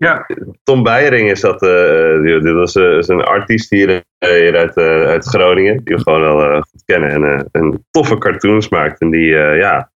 [0.03, 0.25] Ja,
[0.63, 1.61] Tom Beijering is dat.
[1.61, 5.83] eh, dit was eh, is een artiest hier, eh, hier uit, eh, uit Groningen.
[5.83, 7.09] Die we gewoon wel goed kennen.
[7.09, 8.99] En eh, een toffe cartoons maakt.
[9.01, 9.91] En die, eh, ja.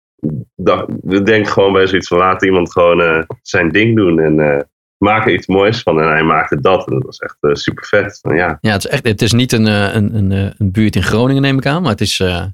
[0.56, 4.18] dacht- We denken gewoon bij zoiets van laat iemand gewoon eh, zijn ding doen.
[4.20, 4.60] En eh
[4.98, 6.00] maak er iets moois van.
[6.00, 6.86] En hij maakte dat.
[6.86, 8.18] En dat was echt super vet.
[8.22, 11.02] Van, ja, Ja, het is, echt, het is niet een, een, een, een buurt in
[11.02, 11.82] Groningen, neem ik aan.
[11.82, 12.20] Maar het is.
[12.20, 12.44] eh,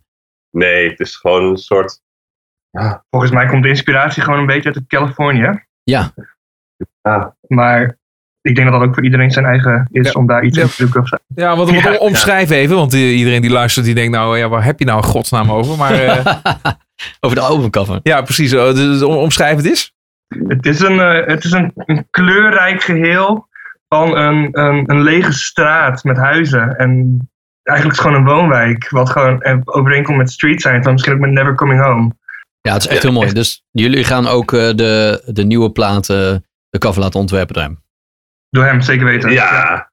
[0.50, 2.00] nee, het is gewoon een soort.
[2.70, 5.64] Ja, volgens mij komt de inspiratie gewoon een beetje uit Californië.
[5.82, 6.12] ja,
[7.02, 7.98] ja, Maar
[8.42, 10.12] ik denk dat dat ook voor iedereen zijn eigen is Ja.
[10.12, 10.62] om daar iets Ja.
[10.62, 11.16] in te zoeken of zo.
[11.34, 12.76] Ja, want, Ja, omschrijf even.
[12.76, 15.76] Want iedereen die luistert, die denkt nou, ja, waar heb je nou in godsnaam over?
[15.76, 16.34] Maar eh,
[17.20, 18.00] over de albumcover.
[18.02, 18.52] ja, precies.
[18.52, 19.92] eh, dus om- omschrijf het eens.
[20.48, 23.48] Het is een, eh, het is een, een kleurrijk geheel
[23.88, 26.76] van een, een, een lege straat met huizen.
[26.78, 27.18] En
[27.62, 28.90] eigenlijk is het gewoon een woonwijk.
[28.90, 30.82] Wat gewoon overeenkomt met Street Science.
[30.82, 32.12] Dan misschien ook met Never Coming Home.
[32.60, 33.32] Ja, het is echt heel mooi.
[33.32, 37.82] Dus jullie gaan ook eh, de, de nieuwe platen, de cover laten ontwerpen door hem.
[38.48, 39.30] Door hem, zeker weten.
[39.32, 39.90] Ja,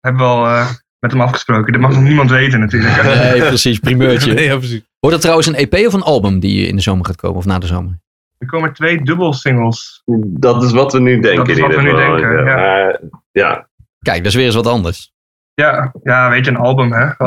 [0.00, 1.72] Hebben we al eh, met hem afgesproken.
[1.72, 3.02] Dat mag nog niemand weten natuurlijk.
[3.04, 4.32] Nee, precies, primeurtje.
[4.34, 4.82] Nee, ja, precies.
[5.00, 7.44] Wordt het trouwens een EP of een album die in de zomer gaat komen of
[7.44, 7.98] na de zomer?
[8.38, 10.02] Er komen twee dubbel singles.
[10.26, 11.36] dat is wat we nu denken.
[11.44, 12.16] Dat is wat we nu geval.
[12.16, 13.68] denken, ja.
[13.98, 15.12] Kijk, dat is weer eens wat anders.
[15.54, 17.06] Ja, ja, weet je, een album hè.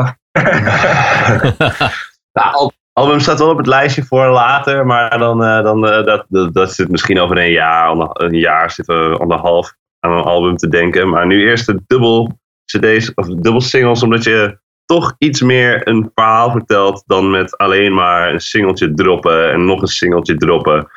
[2.33, 6.53] Nou, album staat wel op het lijstje voor later, maar dan, eh, dan eh, dat,
[6.53, 10.67] dat, zit misschien over een jaar, een jaar zitten we anderhalf aan een album te
[10.67, 11.09] denken.
[11.09, 16.11] Maar nu eerst de dubbel cd's of dubbel singles, omdat je toch iets meer een
[16.15, 20.87] verhaal vertelt dan met alleen maar een singeltje droppen en nog een singeltje droppen.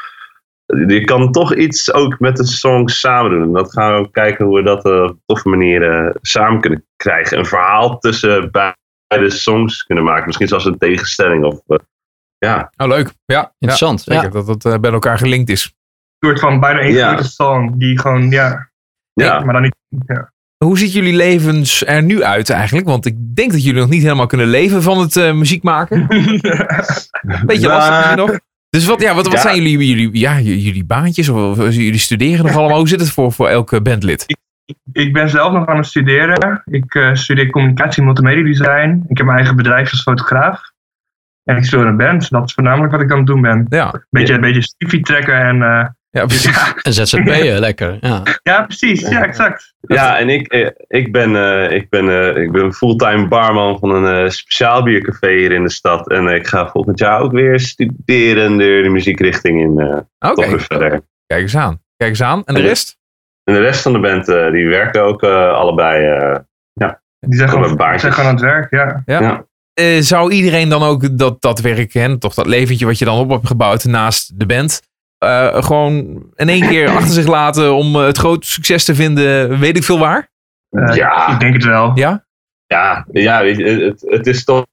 [0.87, 3.43] Je kan toch iets ook met de songs samen doen.
[3.43, 6.61] En dat gaan we ook kijken hoe we dat eh, op toffe manier eh, samen
[6.61, 7.39] kunnen krijgen.
[7.39, 8.83] Een verhaal tussen beide
[9.29, 10.27] songs kunnen maken.
[10.27, 11.45] Misschien zelfs een tegenstelling.
[11.45, 11.77] Of, eh,
[12.39, 12.73] ja.
[12.77, 13.13] Oh, leuk.
[13.25, 14.03] Ja, Interessant.
[14.05, 14.39] Ja, zeker.
[14.39, 14.45] Ja.
[14.45, 15.65] Dat het eh, bij elkaar gelinkt is.
[16.19, 17.09] Een soort van bijna één Ja.
[17.13, 17.75] grote song.
[17.79, 18.71] Die gewoon, ja.
[19.13, 19.41] Ja.
[19.41, 19.77] Maar dan niet.
[20.07, 20.33] Ja.
[20.65, 22.87] Hoe ziet jullie levens er nu uit eigenlijk?
[22.87, 26.07] Want ik denk dat jullie nog niet helemaal kunnen leven van het eh, muziek maken.
[27.47, 28.39] Beetje lastig misschien nog.
[28.71, 29.41] Dus wat, ja, wat, wat Ja.
[29.41, 31.29] zijn jullie, jullie, ja, jullie baantjes?
[31.29, 32.79] Of, of jullie studeren nog allemaal?
[32.79, 34.25] Hoe zit het voor, voor elke bandlid?
[34.27, 34.37] Ik
[35.13, 36.63] ben zelf nog aan het studeren.
[36.65, 39.05] Ik eh, studeer communicatie en multimedia design.
[39.09, 40.61] Ik heb mijn eigen bedrijf als fotograaf.
[41.45, 42.31] En ik speel in een band.
[42.31, 43.67] Dat is voornamelijk wat ik aan het doen ben.
[43.69, 45.63] Ja, Beetje, een beetje stiefie trekken en...
[45.63, 46.73] eh, ja precies.
[46.83, 47.97] Een ZZP'er, lekker.
[48.01, 48.23] Ja.
[48.43, 49.09] ja, precies.
[49.09, 49.75] Ja, exact.
[49.81, 53.91] Ja, en ik, eh, ik ben, eh, ik ben, eh, ik ben fulltime barman van
[53.91, 56.11] een eh, speciaal biercafé hier in de stad.
[56.11, 59.79] En ik ga volgend jaar ook weer studeren de, de muziekrichting in.
[59.81, 59.97] eh
[60.31, 61.01] Oké, Toch weer verder.
[61.27, 61.81] kijk eens aan.
[61.97, 62.43] Kijk eens aan.
[62.45, 62.99] En de En- rest?
[63.45, 66.07] En de rest van de band, eh, die werken ook eh, allebei.
[66.07, 66.39] eh,
[67.27, 69.03] Die zijn gewoon, zijn gewoon aan het werk, ja.
[69.07, 69.21] Ja.
[69.21, 69.45] Ja.
[69.75, 73.19] Eh, zou iedereen dan ook dat, dat werk, hè, toch dat leventje wat je dan
[73.19, 74.83] op hebt gebouwd naast de band,
[75.19, 75.97] eh, gewoon
[76.35, 79.99] in één keer achter zich laten om het grote succes te vinden, weet ik veel
[79.99, 80.29] waar?
[80.95, 81.33] Ja.
[81.33, 81.91] Ik denk het wel.
[81.95, 82.25] Ja?
[82.67, 84.65] Ja, ja weet je, het, het is toch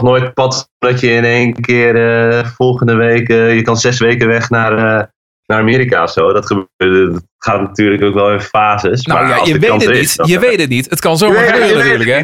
[0.00, 1.96] nooit pad dat je in één keer
[2.28, 5.04] eh, volgende week, eh, je kan zes weken weg naar, eh,
[5.48, 6.32] naar Amerika of zo.
[6.32, 9.06] Dat, gebeurt, dat gaat natuurlijk ook wel in fases.
[9.06, 10.28] Nou maar ja, je weet het is, niet.
[10.28, 10.90] Je weet het niet.
[10.90, 12.22] Het kan zomaar gebeuren natuurlijk, hè?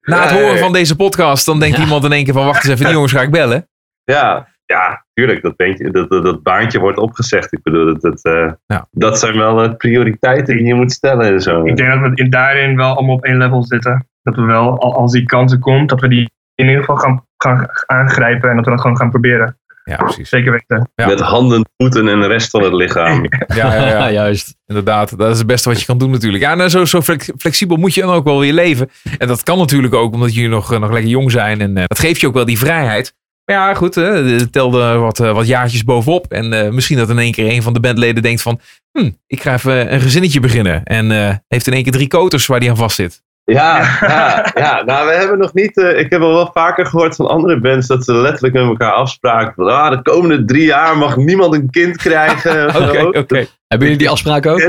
[0.00, 1.82] Na het horen van deze podcast, dan denkt Ja.
[1.82, 3.68] iemand in één keer van, wacht eens even, die jongens ga ik bellen.
[4.04, 5.42] Ja, ja, tuurlijk.
[5.42, 7.52] Dat, beentje, dat, dat, dat baantje wordt opgezegd.
[7.52, 8.86] Ik bedoel, dat, dat, eh, Ja.
[8.90, 11.64] dat zijn wel eh, prioriteiten die je moet stellen en zo.
[11.64, 14.08] Ik denk dat we in daarin wel allemaal op één level zitten.
[14.22, 17.24] Dat we wel, al- als die kansen komt, dat we die in ieder geval gaan,
[17.36, 19.58] gaan aangrijpen en dat we dat gewoon gaan proberen.
[19.90, 20.28] Ja, precies.
[20.28, 20.90] Zeker weten.
[20.94, 21.06] Ja.
[21.06, 23.22] Met handen, voeten en de rest van het lichaam.
[23.46, 24.10] Ja, ja, ja.
[24.10, 24.56] juist.
[24.66, 26.42] Inderdaad, dat is het beste wat je kan doen natuurlijk.
[26.42, 28.90] Ja, nou, zo, zo flex- flexibel moet je dan ook wel weer leven.
[29.18, 31.60] En dat kan natuurlijk ook omdat jullie nog, eh, nog lekker jong zijn.
[31.60, 33.14] En eh, dat geeft je ook wel die vrijheid.
[33.44, 36.26] Maar ja, goed, hè, er telde wat, eh, wat jaartjes bovenop.
[36.32, 38.60] En eh, misschien dat in één keer een van de bandleden denkt van...
[38.98, 40.84] Hm, ik ga even een gezinnetje beginnen.
[40.84, 43.22] En eh, heeft in één keer drie koters waar die aan vast zit.
[43.44, 45.76] Ja, ja, ja, nou we hebben nog niet.
[45.76, 48.92] eh, ik heb al wel vaker gehoord van andere bands dat ze letterlijk met elkaar
[48.92, 49.52] afspraken.
[49.56, 52.68] Van, ah, de komende drie jaar mag niemand een kind krijgen.
[52.82, 53.46] Oké, oké.
[53.66, 54.60] Hebben jullie die afspraak ook?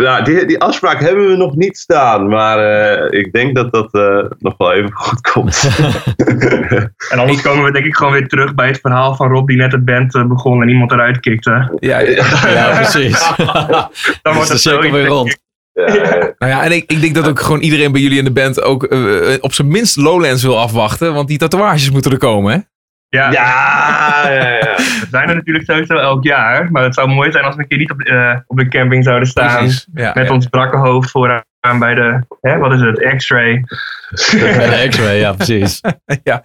[0.00, 3.94] Ja, die, die afspraak hebben we nog niet staan, maar eh, ik denk dat dat
[3.94, 5.62] eh, nog wel even goed komt.
[7.10, 9.56] En anders komen we denk ik gewoon weer terug bij het verhaal van Rob die
[9.56, 11.76] net het band eh, begon en iemand eruit kikte.
[11.78, 12.24] Ja, ja.
[12.48, 13.32] Ja, precies.
[14.22, 14.92] Dan wordt het cirkel zo.
[14.92, 15.40] weer rond.
[15.72, 18.24] Ja, eh, Nou ja, en ik, ik denk dat ook gewoon iedereen bij jullie in
[18.24, 21.14] de band ook eh, op zijn minst Lowlands wil afwachten.
[21.14, 22.58] Want die tatoeages moeten er komen, hè?
[23.08, 24.74] Ja, ja, ja, ja.
[25.00, 26.70] we zijn er natuurlijk sowieso elk jaar.
[26.70, 29.04] Maar het zou mooi zijn als we een keer niet op, eh, op de camping
[29.04, 29.68] zouden staan.
[29.94, 30.32] Ja, Met ja.
[30.32, 31.42] ons brakke hoofd vooraan
[31.78, 33.64] bij de, hè, wat is het, x-ray.
[34.40, 35.80] Bij de X-ray, ja, precies.
[36.24, 36.42] ja.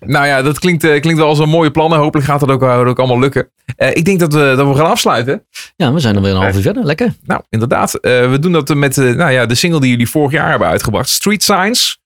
[0.00, 1.98] Nou ja, dat klinkt, eh, klinkt wel als een mooie plannen.
[1.98, 3.50] Hopelijk gaat dat ook, eh, ook allemaal lukken.
[3.76, 5.46] Eh, ik denk dat we, dat we gaan afsluiten.
[5.76, 6.84] Ja, we zijn alweer een half uur verder.
[6.84, 7.14] Lekker.
[7.24, 7.94] Nou, inderdaad.
[7.94, 10.68] Eh, we doen dat met eh, nou ja, de single die jullie vorig jaar hebben
[10.68, 11.08] uitgebracht.
[11.08, 11.98] Street Signs.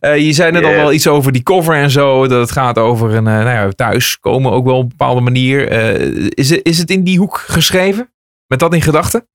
[0.00, 2.26] Eh, je zei net al wel iets over die cover en zo.
[2.26, 5.68] Dat het gaat over een eh, nou ja, thuiskomen ook wel op een bepaalde manier.
[5.68, 8.12] Eh, is, het, is het in die hoek geschreven?
[8.46, 9.26] Met dat in gedachten?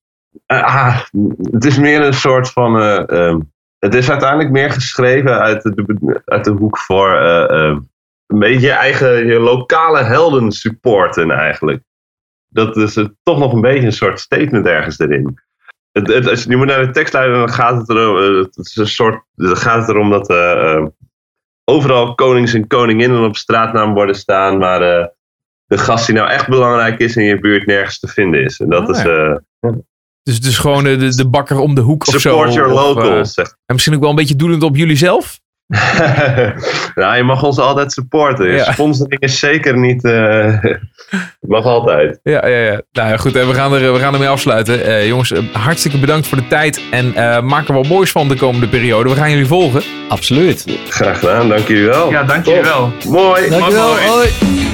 [0.46, 1.02] Ah,
[1.52, 2.80] het is meer een soort van.
[2.80, 3.40] eh, ehm,
[3.80, 7.80] het is uiteindelijk meer geschreven uit de, uit de hoek voor eh, ehm,
[8.28, 11.84] een beetje je eigen je lokale helden supporten eigenlijk.
[12.50, 15.40] Dat is toch nog een beetje een soort statement ergens erin.
[15.92, 18.46] Het, het, als je nu moet naar de tekst luisteren, dan gaat het erom, eh,
[18.46, 20.88] het is een soort, dan gaat het erom dat eh, ehm,
[21.64, 25.06] overal konings en koninginnen op straatnaam worden staan, maar eh,
[25.66, 28.60] de gast die nou echt belangrijk is in je buurt nergens te vinden is.
[28.60, 29.06] En dat Ah,
[29.70, 29.82] is.
[30.28, 32.20] Eh, Dus, dus gewoon eh, de, de bakker om de hoek of zo.
[32.20, 33.34] Support your of, eh, locals.
[33.34, 35.40] zegt en misschien ook wel een beetje doelend op jullie zelf?
[36.96, 38.52] nou, je mag ons altijd supporten.
[38.52, 38.72] Ja.
[38.72, 40.04] Sponsoring is zeker niet...
[40.04, 40.64] eh
[41.40, 42.20] mag altijd.
[42.24, 42.82] Ja, ja, ja.
[42.92, 44.86] Nou ja, goed, hè, we, gaan er, we gaan ermee afsluiten.
[44.86, 46.82] Eh, jongens, eh, hartstikke bedankt voor de tijd.
[46.92, 49.10] En eh, maak er wat moois van de komende periode.
[49.10, 49.82] We gaan jullie volgen.
[50.10, 50.66] Absoluut.
[50.90, 52.12] Graag gedaan, dank jullie wel.
[52.12, 52.92] Ja, dank jullie wel.
[53.08, 53.50] Mooi.
[53.50, 53.96] Dankjewel.
[54.08, 54.67] mooi.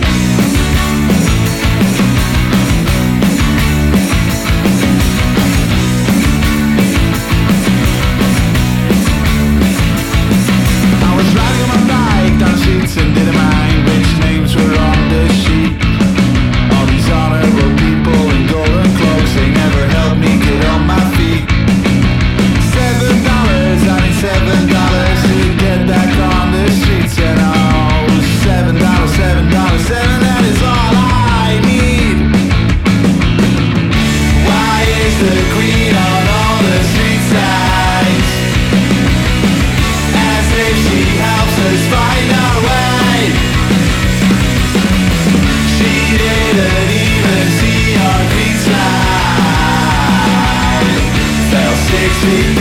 [52.26, 52.53] me.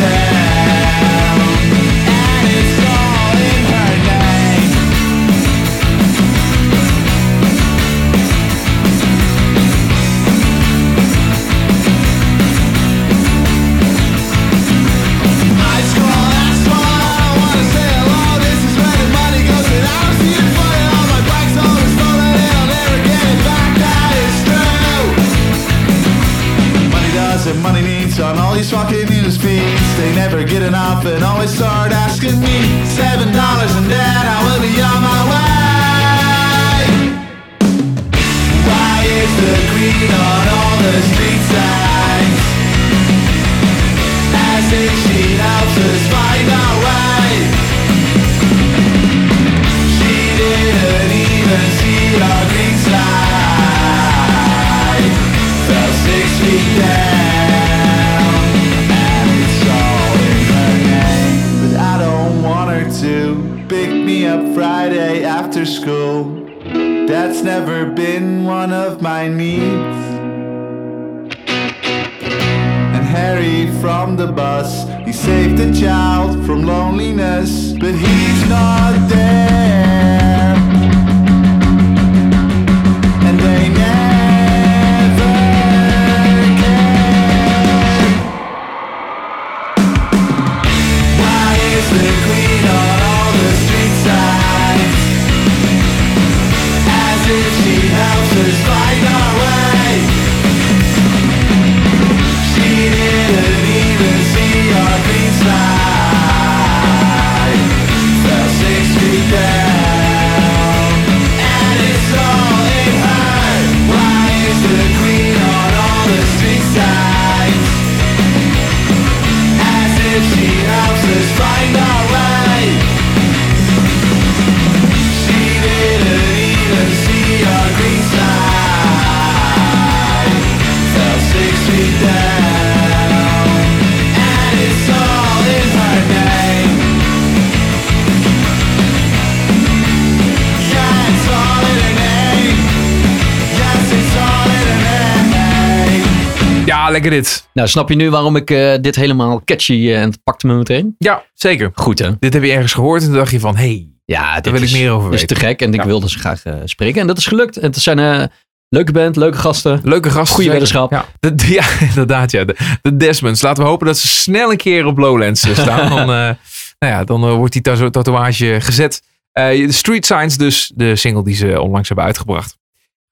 [146.92, 147.48] Lekker dit.
[147.52, 150.54] Nou, snap je nu waarom ik eh, dit helemaal catchy eh, en het pakte me
[150.54, 150.94] meteen?
[150.98, 151.70] Ja, zeker.
[151.74, 152.10] Goed hè?
[152.18, 154.62] Dit heb je ergens gehoord en toen dacht je van, hé, hey, Ja, daar wil
[154.62, 155.36] ik meer over dit is weten.
[155.36, 157.00] te gek en ik wilde ze graag eh, spreken.
[157.00, 157.56] En dat is gelukt.
[157.56, 158.30] En het zijn
[158.68, 159.80] leuke band, leuke gasten.
[159.84, 160.34] Leuke gasten.
[160.34, 160.60] Goeie zeker.
[160.60, 160.90] weddenschap.
[160.90, 162.30] Ja, de, de- ja, inderdaad.
[162.30, 162.44] Ja.
[162.44, 163.42] De, de Desmonds.
[163.42, 165.88] Laten we hopen dat ze snel een keer op Lowlands staan.
[165.96, 166.36] dan, nou
[166.78, 169.02] ja, dan wordt die tato- tatoeage gezet.
[169.32, 172.56] De Street Signs dus, de single die ze onlangs hebben uitgebracht.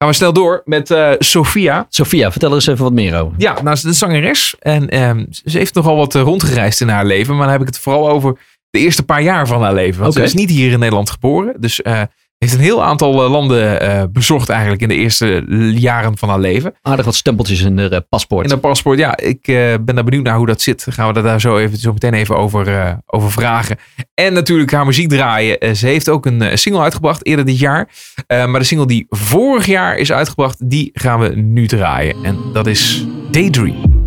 [0.01, 1.85] Gaan we snel door met eh Sophia.
[1.89, 3.33] Sophia, vertel er eens even wat meer over.
[3.37, 4.55] Ja, nou, ze is een zangeres.
[4.59, 7.33] En ehm, ze heeft nogal wat eh, rondgereisd in haar leven.
[7.33, 10.01] Maar dan heb ik het vooral over de eerste paar jaar van haar leven.
[10.01, 11.61] Want ze is niet hier in Nederland geboren.
[11.61, 12.01] Dus eh
[12.45, 15.43] heeft een heel aantal eh, landen eh, bezocht eigenlijk in de eerste
[15.75, 16.73] jaren van haar leven.
[16.81, 18.45] Aardig wat stempeltjes in de eh, paspoort.
[18.45, 20.85] In een paspoort, ja, ik eh, ben daar benieuwd naar hoe dat zit.
[20.89, 23.77] Gaan we dat daar zo, even, zo meteen even over, eh, over vragen.
[24.13, 25.75] En natuurlijk haar muziek draaien.
[25.77, 27.89] Ze heeft ook een single uitgebracht eerder dit jaar.
[28.27, 32.15] Eh, maar de single die vorig jaar is uitgebracht, die gaan we nu draaien.
[32.23, 33.99] En dat is Daydream.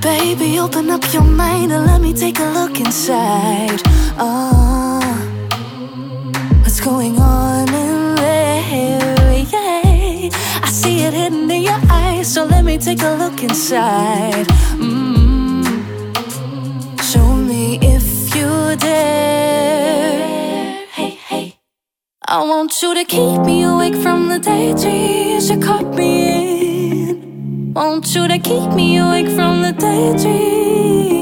[0.00, 3.80] Baby, open up your mind and let me take a look inside.
[4.16, 5.00] Ah,
[6.62, 7.55] what's going on
[11.26, 14.46] hidden in your eyes, so let me take a look inside.
[14.78, 15.64] Mm.
[17.02, 20.16] Show me if you dare.
[20.96, 21.58] Hey, hey.
[22.28, 26.12] I want you to keep me awake from the daydreams you caught me
[27.10, 27.74] in.
[27.74, 31.15] Want you to keep me awake from the daydreams.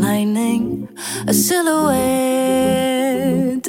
[0.00, 0.88] Lining,
[1.26, 2.00] a silhouette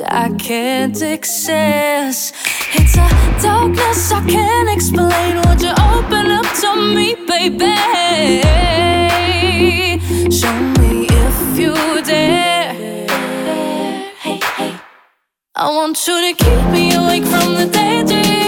[0.07, 2.31] I can't access.
[2.73, 3.09] It's a
[3.41, 5.41] darkness I can't explain.
[5.43, 7.75] Would you open up to me, baby?
[10.31, 13.07] Show me if you dare.
[15.55, 18.40] I want you to keep me awake from the daydreams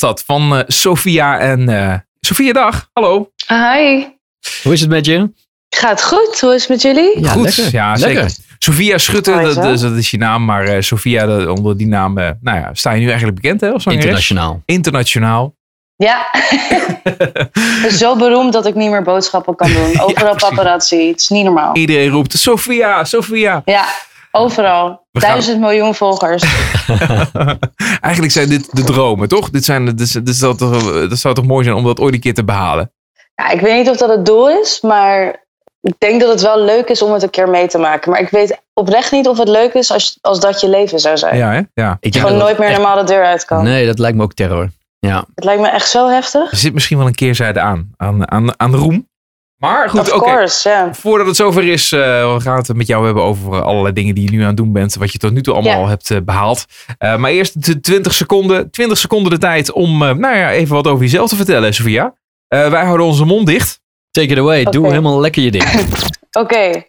[0.00, 2.88] was dat van eh, Sophia en eh Sophia, dag.
[2.92, 3.30] Hallo.
[3.48, 4.04] Hi,
[4.62, 5.30] Hoe is het met je?
[5.70, 6.40] gaat goed?
[6.40, 7.20] Hoe is het met jullie?
[7.20, 7.68] Ja, Goed, lekker.
[7.72, 8.30] ja Lekker.
[8.30, 8.44] zeker.
[8.58, 9.60] Sophia Schutte, Mooi dat, zo.
[9.60, 12.70] dat, dat is je naam, maar eh, Sophia, dat- onder die naam, eh, nou ja,
[12.72, 13.84] sta je nu eigenlijk bekend hè, als?
[13.86, 14.62] Internationaal.
[14.64, 15.54] Internationaal.
[15.96, 16.26] Ja,
[18.00, 20.00] zo beroemd dat ik niet meer boodschappen kan doen.
[20.00, 20.48] Overal precies.
[20.48, 21.76] paparazzi, het is niet normaal.
[21.76, 23.62] Iedereen roept, Sophia, Sophia.
[23.64, 23.84] Ja,
[24.36, 25.06] overal.
[25.10, 26.42] We gaan- Duizend miljoen volgers.
[28.00, 29.50] Eigenlijk zijn dit de dromen, toch?
[29.50, 32.14] Dit, zijn, dit, is- dit zou toch, dat zou toch mooi zijn om dat ooit
[32.14, 32.92] een keer te behalen?
[33.34, 35.44] Ja, ik weet niet of dat het doel is, maar
[35.80, 38.10] ik denk dat het wel leuk is om het een keer mee te maken.
[38.10, 41.16] Maar ik weet oprecht niet of het leuk is als, als dat je leven zou
[41.16, 41.36] zijn.
[41.36, 41.60] Ja, hè?
[41.74, 41.96] Ja.
[42.00, 43.64] Ik Gewoon dat nooit meer echt- normaal de deur uit kan.
[43.64, 44.68] Nee, dat lijkt me ook terror.
[44.98, 45.24] Ja.
[45.34, 46.50] Het lijkt me echt zo heftig.
[46.50, 49.08] Er zit misschien wel een keerzijde aan, aan, aan, aan de roem.
[49.66, 50.48] Maar goed, of oké.
[50.92, 52.00] Voordat het zover is, eh,
[52.34, 54.56] we gaan het met jou hebben over eh, allerlei dingen die je nu aan het
[54.56, 54.94] doen bent.
[54.94, 56.64] Wat je tot nu toe allemaal al hebt eh, behaald.
[56.98, 58.70] Eh, maar eerst de 20 seconden.
[58.70, 62.14] 20 seconden de tijd om eh, nou ja, even wat over jezelf te vertellen, Sofia.
[62.48, 63.80] Eh, wij houden onze mond dicht.
[64.10, 64.64] Take it away.
[64.64, 65.64] Doe helemaal lekker je ding.
[66.42, 66.82] Oké.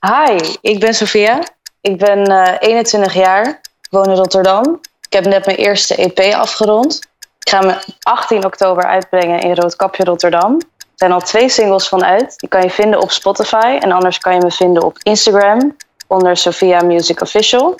[0.00, 1.42] Hi, ik ben Sophia.
[1.80, 3.46] Ik ben eh, 21 jaar.
[3.80, 4.80] Ik woon in Rotterdam.
[5.06, 7.00] Ik heb net mijn eerste EP afgerond.
[7.44, 10.60] Ik ga me 18 oktober uitbrengen in Roodkapje Rotterdam.
[11.00, 12.34] Er zijn al twee singles van uit.
[12.38, 13.76] Die kan je vinden op Spotify.
[13.80, 15.76] En anders kan je me vinden op Instagram
[16.06, 17.76] onder Sophia Music Official.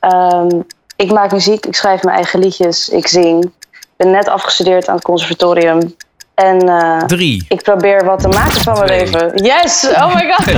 [0.00, 0.48] Ehm,
[0.96, 3.44] ik maak muziek, ik schrijf mijn eigen liedjes, ik zing.
[3.44, 5.94] Ik ben net afgestudeerd aan het conservatorium.
[6.34, 7.44] En eh, Drie.
[7.48, 9.00] ik probeer wat te maken van mijn Twee.
[9.04, 9.44] leven.
[9.44, 9.88] Yes!
[9.94, 10.46] Oh my god!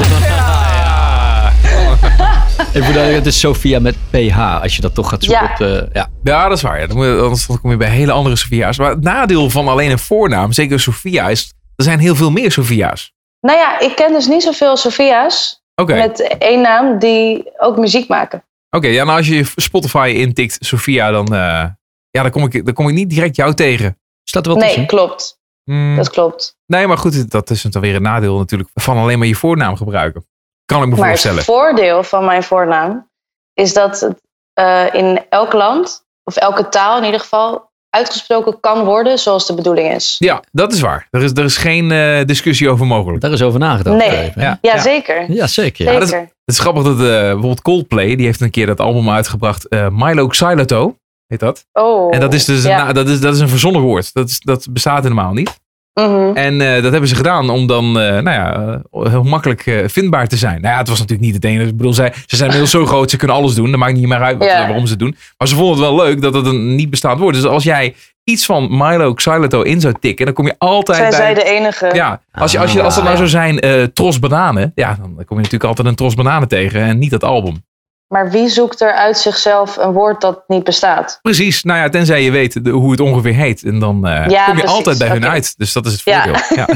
[2.72, 4.60] Even voor het is Sophia met PH.
[4.62, 5.80] Als je dat toch gaat zoeken Ja.
[5.82, 5.88] op.
[5.92, 6.08] Ja.
[6.24, 6.80] Ja, dat is waar.
[6.80, 6.86] Ja.
[6.86, 8.78] Dan moet je- Anders kom je bij hele andere Sofia's.
[8.78, 12.52] Maar het nadeel van alleen een voornaam, zeker Sofia, is er zijn heel veel meer
[12.52, 13.12] Sofia's.
[13.40, 18.08] Nou ja, ik ken dus niet zoveel Sophia's Oké, met één naam die ook muziek
[18.08, 18.44] maken.
[18.70, 21.64] Oké, ja, nou als je Spotify intikt, Sofia, dan, eh,
[22.10, 23.98] ja, dan, kom ik, dan kom ik niet direct jou tegen.
[24.24, 24.86] Staat er wel Nee, tussen?
[24.86, 25.38] klopt.
[25.64, 26.56] Hmm, Dat klopt.
[26.66, 29.76] Nee, maar goed, dat is dan weer een nadeel natuurlijk van alleen maar je voornaam
[29.76, 30.26] gebruiken.
[30.64, 31.36] Kan ik me Maar voorstellen.
[31.36, 33.10] het voordeel van mijn voornaam
[33.52, 34.10] is dat
[34.52, 39.54] eh, in elk land, of elke taal in ieder geval, uitgesproken kan worden zoals de
[39.54, 40.16] bedoeling is.
[40.18, 41.08] Ja, dat is waar.
[41.10, 43.20] Er is, er is geen eh, discussie over mogelijk.
[43.20, 43.96] Daar is over nagedacht.
[43.96, 44.18] Nee.
[44.18, 44.42] even?
[44.42, 44.58] Ja.
[44.60, 45.32] Ja, zeker.
[45.32, 45.92] Ja, zeker.
[45.92, 45.98] Ja.
[45.98, 46.10] dat.
[46.10, 49.88] Het is grappig dat eh, bijvoorbeeld Coldplay, die heeft een keer dat album uitgebracht, eh,
[49.90, 51.66] Milo Xyloto, heet dat.
[51.72, 54.14] Oh, En dat is dus een, dat is, dat is een verzonnen woord.
[54.14, 55.62] Dat, is, dat bestaat helemaal niet.
[55.94, 56.30] Mhm.
[56.36, 58.54] En eh, dat hebben ze gedaan om dan, eh, nou ja,
[58.92, 60.60] eh, heel makkelijk eh, vindbaar te zijn.
[60.60, 61.68] Nou ja, het was natuurlijk niet het enige.
[61.68, 63.70] Ik bedoel, zij, ze zijn inmiddels zo groot, ze kunnen alles doen.
[63.70, 65.16] Dat maakt niet meer uit wat- waarom ze het doen.
[65.38, 67.42] Maar ze vonden het wel leuk dat het een niet bestaand woord is.
[67.42, 71.10] Dus als jij iets van Milo Xyloto in zou tikken, dan kom je altijd Zijn
[71.10, 71.18] bij...
[71.18, 71.90] zij de enige?
[71.94, 75.14] Ja, als, je, als, je, als dat nou zou zijn, eh Tros Bananen, ja, dan
[75.14, 77.64] kom je natuurlijk altijd een Tros Bananen tegen en niet dat album.
[78.08, 81.18] Maar wie zoekt er uit zichzelf een woord dat niet bestaat?
[81.22, 83.62] Precies, nou ja, tenzij je weet de- hoe het ongeveer heet.
[83.62, 85.54] En dan eh, Ja, kom je precies, altijd bij hun uit.
[85.58, 86.22] Dus dat is het Ja.
[86.22, 86.42] voordeel.
[86.56, 86.66] Ja.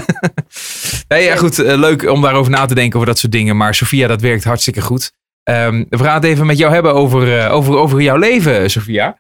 [1.09, 3.57] nee, ja, goed, eh, leuk om daarover na te denken over dat soort dingen.
[3.57, 5.13] Maar Sofia, dat werkt hartstikke goed.
[5.43, 9.19] Ehm, we gaan het even met jou hebben over, eh, over, over jouw leven, Sofia.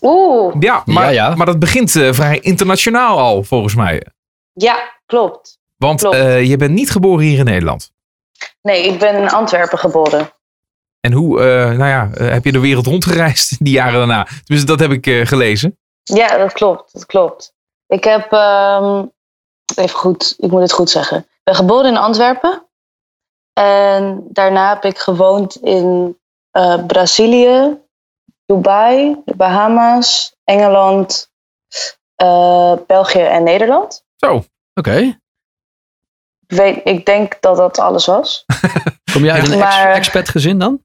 [0.00, 1.34] Oeh, Ja, maar, Ja, ja.
[1.34, 4.06] maar dat begint eh, vrij internationaal al, volgens mij.
[4.52, 5.58] ja, klopt.
[5.76, 6.16] Want Klopt.
[6.16, 7.90] eh, je bent niet geboren hier in Nederland.
[8.62, 10.30] Nee, ik ben in Antwerpen geboren.
[11.00, 14.26] En hoe, eh, nou ja, eh, heb je de wereld rondgereisd die jaren daarna?
[14.44, 15.78] Dus dat heb ik eh, gelezen.
[16.02, 16.92] Ja, dat klopt.
[16.92, 17.54] Dat klopt.
[17.86, 19.04] Ik heb, ehm,
[19.74, 21.18] even goed, ik moet het goed zeggen.
[21.18, 22.66] Ik ben geboren in Antwerpen.
[23.52, 26.18] En daarna heb ik gewoond in
[26.86, 27.78] Brazilië,
[28.46, 31.30] Dubai, de Bahama's, Engeland,
[32.86, 34.04] België en Nederland.
[34.16, 34.44] Zo,
[34.74, 35.18] Oké.
[36.84, 38.44] Ik, denk dat dat alles was.
[39.12, 40.84] Kom jij uit een ex- Maar- expat gezin dan?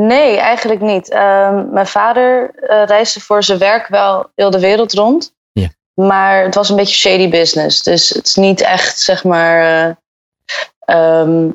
[0.00, 1.10] Nee, eigenlijk niet.
[1.10, 5.32] Ehm, mijn vader eh, reisde voor zijn werk wel heel de wereld rond.
[5.52, 5.68] Ja.
[5.94, 7.82] Maar het was een beetje shady business.
[7.82, 9.60] Dus het is niet echt, zeg maar...
[9.60, 9.94] eh,
[11.20, 11.48] ehm,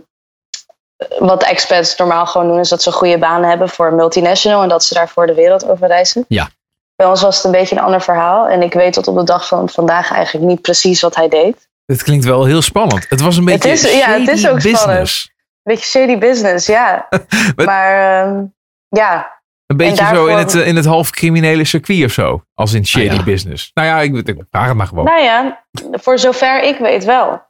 [1.20, 2.60] wat expats normaal gewoon doen...
[2.60, 4.62] is dat ze goede banen hebben voor een multinational...
[4.64, 6.26] en dat ze daarvoor de wereld over reizen.
[6.28, 6.50] Ja.
[6.96, 8.48] Bij ons was het een beetje een ander verhaal.
[8.48, 11.68] En ik weet tot op de dag van vandaag eigenlijk niet precies wat hij deed.
[11.86, 13.06] het klinkt wel heel spannend.
[13.10, 14.86] Het was een Het beetje is- ja, het is shady ook spannend.
[14.86, 15.26] business.
[15.26, 15.33] Een
[15.64, 17.07] beetje shady business, ja.
[17.66, 18.43] Maar ehm,
[18.88, 22.43] ja, Een beetje daarvoor- zo in het, eh, in het half criminele circuit of zo.
[22.53, 23.24] Als in shady Ah, ja.
[23.24, 23.72] business.
[23.74, 25.05] Nou ja, ik, ik vraag het maar gewoon.
[25.05, 27.41] nou ja, voor zover ik weet wel.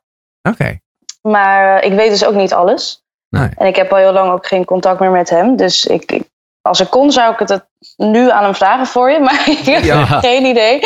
[0.49, 0.80] Oké.
[1.22, 3.03] Maar eh, ik weet dus ook niet alles.
[3.30, 3.49] Nee.
[3.57, 5.55] En ik heb al heel lang ook geen contact meer met hem.
[5.55, 7.66] Dus ik, ik- als ik kon, zou ik het het
[7.97, 9.20] nu aan hem vragen voor je.
[9.30, 10.05] Maar ik heb Ja.
[10.28, 10.82] geen idee.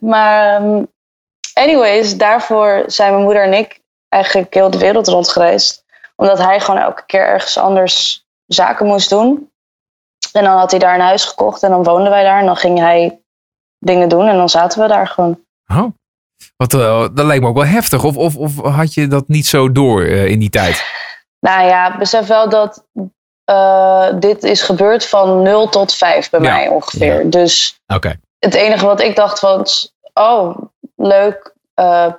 [0.00, 0.82] Maar ehm,
[1.54, 5.79] anyways, daarvoor zijn mijn moeder en ik eigenlijk heel de wereld rondgereisd.
[6.20, 9.50] Omdat hij gewoon elke keer ergens anders zaken moest doen.
[10.32, 12.40] En dan had hij daar een huis gekocht en dan woonden wij daar.
[12.40, 13.20] En dan ging hij
[13.78, 15.44] dingen doen en dan zaten we daar gewoon.
[15.66, 15.84] Oh.
[16.56, 18.04] Wat, eh, dat lijkt me ook wel heftig.
[18.04, 20.84] Of, of, of had je dat niet zo door eh, in die tijd?
[21.40, 22.84] Nou ja, besef wel dat
[23.44, 26.54] eh, dit is gebeurd van 0 tot 5 bij Ja.
[26.54, 27.30] mij ongeveer.
[27.30, 28.20] Dus Oké.
[28.38, 30.58] het enige wat ik dacht was, oh,
[30.96, 32.12] leuk, eh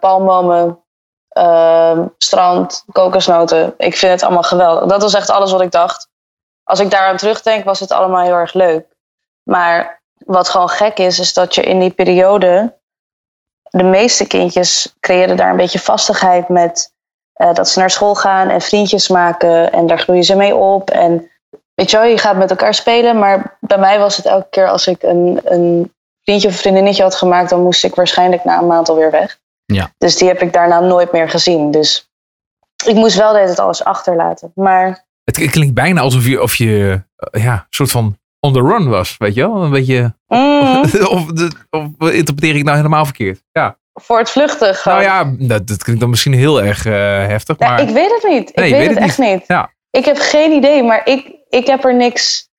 [1.34, 3.74] palmbomen, eh, strand, kokosnoten.
[3.78, 4.90] Ik vind het allemaal geweldig.
[4.90, 6.10] Dat was echt alles wat ik dacht.
[6.64, 8.86] Als ik daaraan terugdenk, was het allemaal heel erg leuk.
[9.44, 12.80] Maar wat gewoon gek is, is dat je in die periode...
[13.70, 16.94] De meeste kindjes creëren daar een beetje vastigheid met...
[17.34, 19.72] eh, dat ze naar school gaan en vriendjes maken.
[19.72, 20.90] En daar groeien ze mee op.
[20.90, 21.32] En
[21.74, 23.20] weet je wel, je gaat met elkaar spelen.
[23.20, 27.16] Maar bij mij was het elke keer als ik een, een vriendje of vriendinnetje had
[27.16, 27.50] gemaakt...
[27.50, 29.40] dan moest ik waarschijnlijk na een maand alweer weg.
[29.74, 29.94] Ja.
[29.98, 31.72] Dus die heb ik daarna nooit meer gezien.
[31.72, 32.10] Dus
[32.86, 34.52] ik moest wel de alles achterlaten.
[34.56, 38.62] Maar Het klinkt bijna alsof je, of je eh, ja, een soort van on the
[38.62, 39.16] run was.
[39.18, 39.64] Weet je wel?
[39.64, 40.16] Een beetje.
[40.28, 40.82] mm,
[41.16, 41.26] of,
[41.70, 43.44] of interpreteer ik nou helemaal verkeerd?
[43.52, 43.78] Ja.
[43.94, 44.98] voor het vluchten gewoon.
[44.98, 46.94] Nou ja, dat, dat klinkt dan misschien heel erg eh,
[47.28, 47.56] heftig.
[47.60, 48.50] Ja, Maar ik weet het niet.
[48.50, 49.44] Ik Nee, weet, weet het het echt niet.
[49.48, 49.72] Ja.
[49.90, 52.50] Ik heb geen idee, maar ik, ik heb er niks.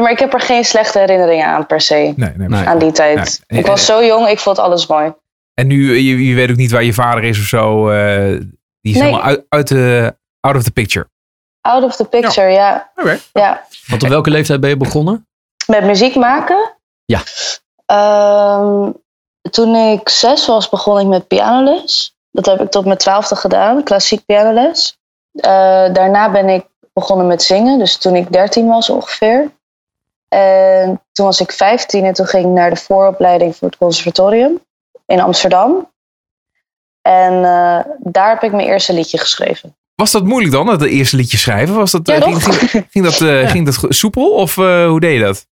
[0.00, 1.94] Maar ik heb er geen slechte herinneringen aan per se.
[2.16, 2.64] nee, nee, Nee.
[2.66, 3.40] Aan die tijd.
[3.46, 5.12] Ik was zo jong, ik vond alles mooi.
[5.54, 7.90] En nu, eh, je, je weet ook niet waar je vader is of zo.
[7.90, 8.38] eh,
[8.80, 9.02] die is Nee.
[9.02, 11.08] helemaal uit, uit de, out of the picture.
[11.60, 12.90] Out of the picture, ja.
[12.96, 13.18] Oké.
[13.32, 13.64] ja.
[13.86, 15.26] Want op welke leeftijd ben je begonnen?
[15.66, 16.76] Met muziek maken?
[17.04, 17.20] Ja.
[17.86, 18.90] Ehm,
[19.50, 22.14] toen ik zes was, begon ik met pianoles.
[22.30, 24.98] Dat heb ik tot mijn twaalfde gedaan, klassiek pianoles.
[25.32, 25.50] Eh,
[25.92, 29.50] daarna ben ik begonnen met zingen, dus toen ik dertien was ongeveer.
[30.28, 34.60] En toen was ik vijftien en toen ging ik naar de vooropleiding voor het conservatorium
[35.10, 35.90] in Amsterdam.
[37.02, 39.76] En eh, daar heb ik mijn eerste liedje geschreven.
[39.94, 41.74] Was dat moeilijk dan, dat eerste liedje schrijven?
[41.74, 42.70] Was dat, Ja, eh, ging, toch?
[42.70, 45.46] ging, ging dat, eh, ging dat soepel of hoe deed je dat?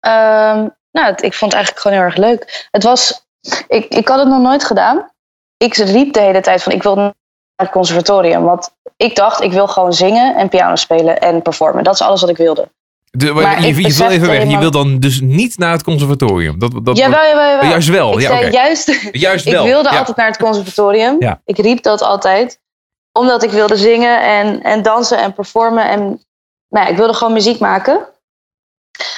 [0.00, 2.68] Ehm, nou, ik vond het eigenlijk gewoon heel erg leuk.
[2.70, 3.26] Het was,
[3.68, 5.10] ik, ik had het nog nooit gedaan.
[5.56, 7.14] Ik riep de hele tijd van ik wil naar
[7.56, 8.42] het conservatorium.
[8.42, 11.84] Want ik dacht, ik wil gewoon zingen en piano spelen en performen.
[11.84, 12.68] Dat is alles wat ik wilde.
[13.10, 14.50] De, Maar je, ik je wil even weg.
[14.50, 16.58] Je wil dan dus niet naar het conservatorium.
[16.58, 17.70] Dat, dat, jawel, jawel, jawel.
[17.70, 18.56] Juist wel, Ik ja, zei oké.
[18.56, 19.64] juist, Juist ik wel.
[19.64, 19.98] wilde ja.
[19.98, 21.16] altijd naar het conservatorium.
[21.18, 21.40] Ja.
[21.44, 22.60] Ik riep dat altijd.
[23.12, 25.88] Omdat ik wilde zingen en, en dansen en performen.
[25.88, 26.00] En
[26.68, 28.06] nou ja, ik wilde gewoon muziek maken.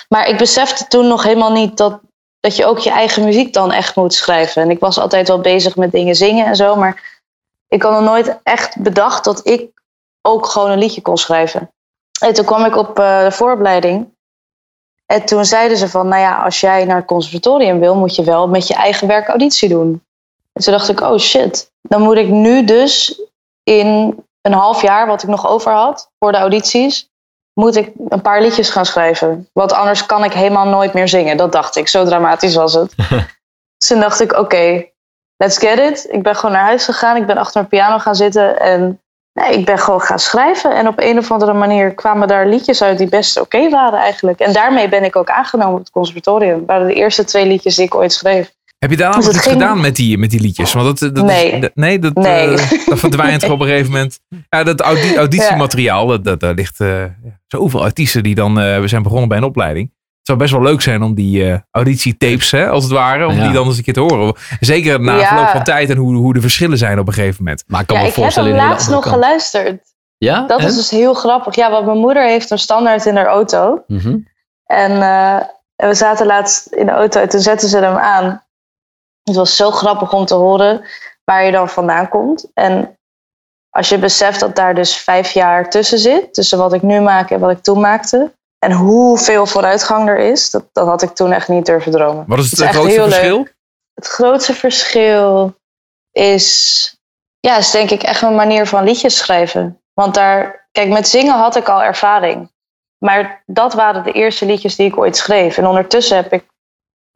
[0.08, 2.00] Maar ik besefte toen nog helemaal niet dat
[2.40, 4.62] dat je ook je eigen muziek dan echt moet schrijven.
[4.62, 7.20] En ik was altijd wel bezig met dingen zingen en zo, maar
[7.68, 9.70] ik had nog nooit echt bedacht dat ik
[10.22, 11.70] ook gewoon een liedje kon schrijven.
[12.20, 14.18] En toen kwam ik op eh, de vooropleiding.
[15.06, 18.24] En toen zeiden ze van, nou ja, als jij naar het conservatorium wil, moet je
[18.24, 20.04] wel met je eigen werk auditie doen.
[20.52, 23.22] En toen dacht ik, oh shit, dan moet ik nu dus
[23.62, 27.08] in een half jaar, wat ik nog over had voor de audities,
[27.52, 29.48] moet ik een paar liedjes gaan schrijven.
[29.52, 31.36] Want anders kan ik helemaal nooit meer zingen.
[31.36, 32.94] Dat dacht ik, zo dramatisch was het.
[33.76, 34.86] dus toen dacht ik, oké,
[35.36, 36.06] let's get it.
[36.10, 39.00] Ik ben gewoon naar huis gegaan, ik ben achter mijn piano gaan zitten en
[39.32, 40.76] nee, ik ben gewoon gaan schrijven.
[40.76, 44.38] En op een of andere manier kwamen daar liedjes uit die best oké waren eigenlijk.
[44.38, 46.58] En daarmee ben ik ook aangenomen op het conservatorium.
[46.58, 48.52] Dat waren de eerste twee liedjes die ik ooit schreef.
[48.78, 50.72] Heb je daarna Dus iets ging- gedaan met die, met die liedjes?
[50.72, 51.50] Want dat, dat Nee.
[51.50, 52.48] Is, dat- nee, dat, Nee.
[52.48, 54.18] eh, dat verdwijnt op een gegeven moment.
[54.48, 57.04] Ja, dat audi- auditiemateriaal, dat, dat, daar ligt eh,
[57.46, 59.92] zoveel artiesten die dan eh, zijn begonnen bij een opleiding.
[60.30, 63.34] Het zou best wel leuk zijn om die eh, auditietapes, hè, als het ware, om
[63.34, 63.42] Ja.
[63.44, 64.34] die dan eens een keer te horen.
[64.60, 65.26] Zeker na Ja.
[65.26, 67.64] verloop van tijd en hoe, hoe de verschillen zijn op een gegeven moment.
[67.66, 69.14] Maar ik kan Ja, me ik heb voorstellen hem in de hele laatst nog kant.
[69.14, 69.82] geluisterd.
[70.18, 70.46] Ja?
[70.46, 70.66] Dat En?
[70.66, 71.54] is dus heel grappig.
[71.54, 73.84] Ja, want mijn moeder heeft een standaard in haar auto.
[73.86, 74.18] Mhm.
[74.64, 75.34] En, eh,
[75.76, 78.42] en we zaten laatst in de auto en toen zetten ze hem aan.
[79.22, 80.84] Het was zo grappig om te horen
[81.24, 82.50] waar je dan vandaan komt.
[82.54, 82.98] En
[83.70, 87.30] als je beseft dat daar dus vijf jaar tussen zit, tussen wat ik nu maak
[87.30, 88.38] en wat ik toen maakte.
[88.60, 92.24] En hoeveel vooruitgang er is, dat, dat had ik toen echt niet durven dromen.
[92.26, 93.10] Wat is het, Het is echt grootste leuk.
[93.10, 93.46] verschil?
[93.94, 95.54] Het grootste verschil
[96.12, 96.96] is,
[97.40, 99.80] ja, is denk ik echt mijn manier van liedjes schrijven.
[99.92, 102.50] Want daar, kijk, met zingen had ik al ervaring.
[102.98, 105.58] Maar dat waren de eerste liedjes die ik ooit schreef.
[105.58, 106.46] En ondertussen heb ik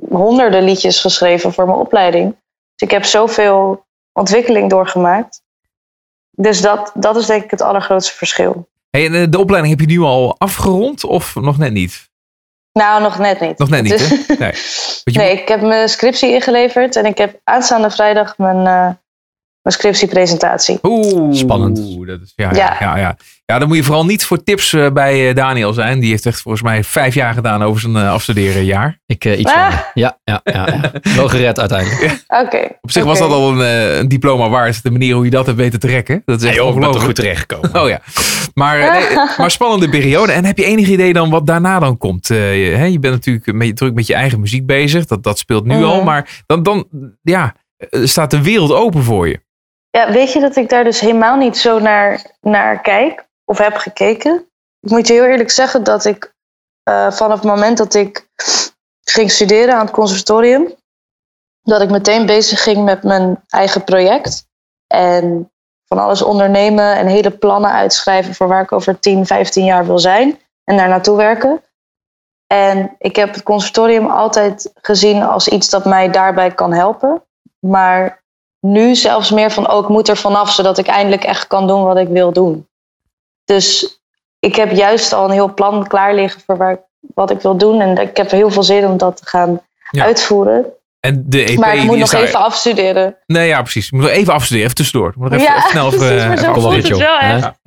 [0.09, 2.31] honderden liedjes geschreven voor mijn opleiding.
[2.75, 5.43] Dus ik heb zoveel ontwikkeling doorgemaakt.
[6.31, 8.69] Dus dat, dat is denk ik het allergrootste verschil.
[8.95, 12.11] Hey, eh, de opleiding heb je nu al afgerond of nog net niet?
[12.73, 13.59] Nou, nog net niet.
[13.59, 14.17] Nog net niet, hè?
[14.39, 14.53] Nee.
[15.05, 18.91] nee, ik heb mijn scriptie ingeleverd en ik heb aanstaande vrijdag mijn, eh,
[19.65, 20.79] mijn scriptiepresentatie.
[20.83, 21.77] Oeh, Spannend.
[22.07, 22.57] Dat is, ja, ja.
[22.57, 22.77] Ja.
[22.81, 23.17] Ja, ja.
[23.45, 26.01] ja, dan moet je vooral niet voor tips eh, bij eh, Daniel zijn.
[26.01, 29.01] Die heeft echt volgens mij vijf jaar gedaan over zijn eh, afstuderenjaar.
[29.07, 29.71] Ik eh, iets Ah.
[29.71, 29.81] van.
[29.95, 30.91] Ja, ja, ja, ja.
[31.17, 32.25] Wel gered uiteindelijk.
[32.45, 32.69] Oké.
[32.81, 34.83] Op zich was dat al een, een diploma waard.
[34.83, 36.23] De manier hoe je dat hebt weten te rekken.
[36.25, 37.15] Dat is echt ongelooflijk.
[37.15, 37.83] terechtgekomen.
[37.83, 38.01] Oh ja.
[38.55, 40.33] Maar, nee, maar spannende periode.
[40.33, 42.31] En heb je enig idee dan wat daarna dan komt?
[42.31, 45.05] Eh, je, hè, je bent natuurlijk met, druk met je eigen muziek bezig.
[45.07, 45.85] Dat, dat speelt nu Mhm.
[45.85, 46.03] al.
[46.03, 46.87] Maar dan, dan
[47.23, 47.55] ja,
[47.91, 49.43] staat de wereld open voor je.
[49.97, 53.77] Ja, weet je dat ik daar dus helemaal niet zo naar, naar kijk of heb
[53.77, 54.49] gekeken?
[54.81, 56.35] Ik moet je heel eerlijk zeggen dat ik
[56.83, 58.29] eh, vanaf het moment dat ik
[59.05, 60.75] ging studeren aan het conservatorium,
[61.63, 64.47] dat ik meteen bezig ging met mijn eigen project.
[64.87, 65.53] En
[65.85, 69.99] van alles ondernemen en hele plannen uitschrijven voor waar ik over 10, 15 jaar wil
[69.99, 71.63] zijn en daar naartoe werken.
[72.47, 77.23] En ik heb het conservatorium altijd gezien als iets dat mij daarbij kan helpen.
[77.59, 78.24] Maar
[78.65, 81.83] nu zelfs meer van, oh, ik moet er vanaf, zodat ik eindelijk echt kan doen
[81.83, 82.67] wat ik wil doen.
[83.45, 83.99] Dus
[84.39, 86.81] ik heb juist al een heel plan klaar liggen voor waar, ik-
[87.15, 87.81] wat ik wil doen.
[87.81, 89.61] En ik heb heel veel zin om dat te gaan
[89.91, 90.05] Ja.
[90.05, 90.65] uitvoeren.
[91.01, 93.17] En de EP maar ik moet nog daar- even afstuderen.
[93.27, 93.89] Nee, ja, precies.
[93.89, 95.13] Je moet nog even afstuderen, even tussendoor.
[95.17, 97.53] Moet nog even, ja, even snel even, precies, eh, even het wel echt.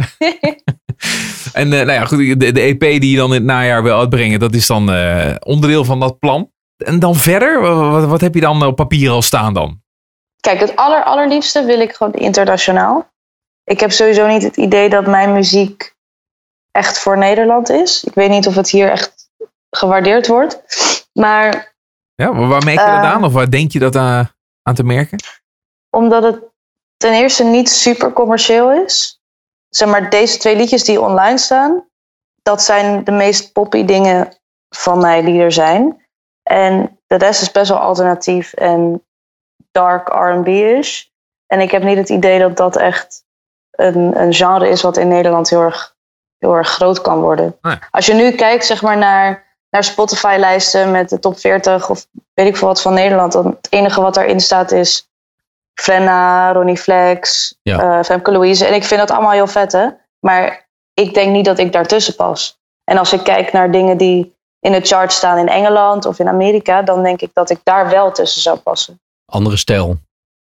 [1.54, 4.00] En eh, nou ja, goed, de, de EP die je dan in het najaar wil
[4.00, 6.52] uitbrengen, dat is dan eh, onderdeel van dat plan.
[6.78, 9.82] En dan verder, wat, wat heb je dan op papier al staan dan?
[10.40, 13.10] Kijk, het aller, allerliefste wil ik gewoon internationaal.
[13.64, 15.96] Ik heb sowieso niet het idee dat mijn muziek
[16.72, 18.04] echt voor Nederland is.
[18.04, 19.30] Ik weet niet of het hier echt
[19.70, 20.62] gewaardeerd wordt.
[21.14, 21.76] Maar
[22.16, 23.12] Ja, waar waar merk je dat Eh.
[23.12, 23.24] aan?
[23.24, 24.26] Of waar denk je dat eh,
[24.64, 25.18] aan te merken?
[25.90, 26.40] omdat het
[26.98, 29.22] ten eerste niet super commercieel is.
[29.70, 31.88] Zeg maar, deze twee liedjes die online staan,
[32.42, 34.38] dat zijn de meest poppy dingen
[34.70, 36.06] van mij die er zijn.
[36.44, 39.04] En de rest is best wel alternatief en
[39.78, 41.04] dark R&B-ish.
[41.48, 43.24] En ik heb niet het idee dat dat echt
[43.72, 45.96] een, een genre is wat in Nederland heel erg,
[46.38, 47.58] heel erg groot kan worden.
[47.62, 47.76] Nee.
[47.92, 52.48] Als je nu kijkt zeg maar, naar, naar Spotify-lijsten met de top 40 of weet
[52.48, 55.10] ik veel wat van Nederland, dan het enige wat daarin staat is
[55.74, 57.80] Frenna, Ronnie Flex, Ja.
[57.98, 58.66] eh, Femke Louise.
[58.66, 59.88] En ik vind dat allemaal heel vet, hè.
[60.20, 62.60] Maar ik denk niet dat ik daartussen pas.
[62.84, 66.28] En als ik kijk naar dingen die in de chart staan in Engeland of in
[66.28, 69.00] Amerika, dan denk ik dat ik daar wel tussen zou passen.
[69.32, 69.98] Andere stijl.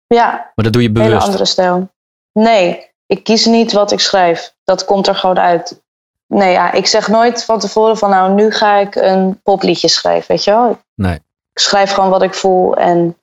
[0.08, 1.26] Ja, Maar dat doe je een bewust.
[1.26, 1.90] andere stijl.
[2.32, 4.56] Nee, ik kies niet wat ik schrijf.
[4.64, 5.84] Dat komt er gewoon uit.
[6.28, 10.28] Nee, ja, ik zeg nooit van tevoren van nou, nu ga ik een popliedje schrijven,
[10.28, 10.80] weet je wel.
[10.96, 11.16] Nee.
[11.54, 13.18] Ik schrijf gewoon wat ik voel en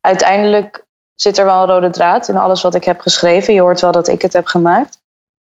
[0.00, 0.84] uiteindelijk
[1.14, 3.54] zit er wel een rode draad in alles wat ik heb geschreven.
[3.54, 5.02] Je hoort wel dat ik het heb gemaakt.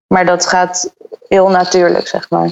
[0.07, 0.93] Maar dat gaat
[1.27, 2.51] heel natuurlijk, zeg maar.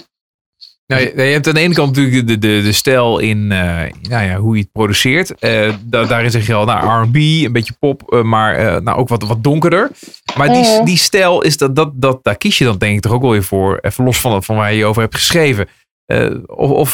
[0.85, 4.23] Nou, je, hebt aan de ene kant natuurlijk de, de, de stijl in eh, nou
[4.23, 5.39] ja, hoe je het produceert.
[5.39, 9.07] Eh, da- daarin zeg je al, nou, R&B, een beetje pop, eh, maar nou, ook
[9.07, 9.91] wat, wat donkerder.
[10.37, 13.11] Maar die, die stijl, is dat, dat, dat, daar kies je dan denk ik toch
[13.11, 13.77] ook wel weer voor.
[13.81, 15.67] Even los van, van waar je over hebt geschreven.
[16.45, 16.93] Of of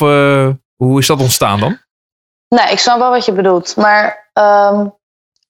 [0.75, 1.77] hoe is dat ontstaan dan?
[2.49, 3.75] Nee, ik snap wel wat je bedoelt.
[3.75, 4.87] Maar ehm,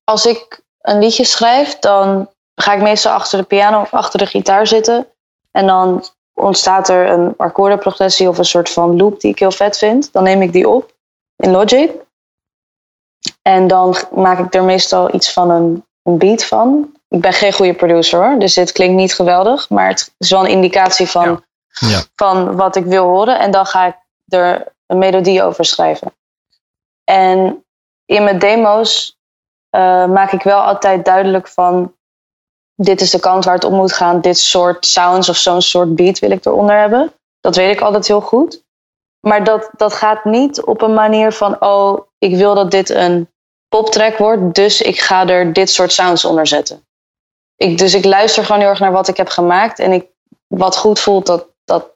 [0.04, 4.26] als ik een liedje schrijf, dan ga ik meestal achter de piano of achter de
[4.26, 5.08] gitaar zitten.
[5.52, 6.04] En dan
[6.38, 10.12] ontstaat er een akkoordenprogressie of een soort van loop die ik heel vet vind.
[10.12, 10.94] Dan neem ik die op
[11.36, 11.92] in Logic.
[13.42, 16.92] En dan maak ik er meestal iets van een, een beat van.
[17.10, 19.70] Ik ben geen goede producer hoor, dus dit klinkt niet geweldig.
[19.70, 21.88] Maar het is wel een indicatie van, Ja.
[21.88, 22.04] Ja.
[22.16, 23.40] van wat ik wil horen.
[23.40, 23.96] En dan ga ik
[24.28, 26.14] er een melodie over schrijven.
[27.04, 27.66] En
[28.06, 29.18] in mijn demo's
[29.70, 31.96] eh, maak ik wel altijd duidelijk van...
[32.78, 34.22] dit is de kant waar het op moet gaan.
[34.22, 37.14] Dit soort sounds of zo'n soort beat wil ik eronder hebben.
[37.40, 38.64] Dat weet ik altijd heel goed.
[39.28, 41.62] Maar dat, dat gaat niet op een manier van...
[41.62, 43.30] oh, ik wil dat dit een
[43.68, 44.56] poptrack wordt...
[44.56, 46.86] dus ik ga er dit soort sounds onder zetten.
[47.56, 49.80] Ik, dus ik luister gewoon heel erg naar wat ik heb gemaakt...
[49.80, 50.06] en ik,
[50.48, 51.92] wat goed voelt, dat, dat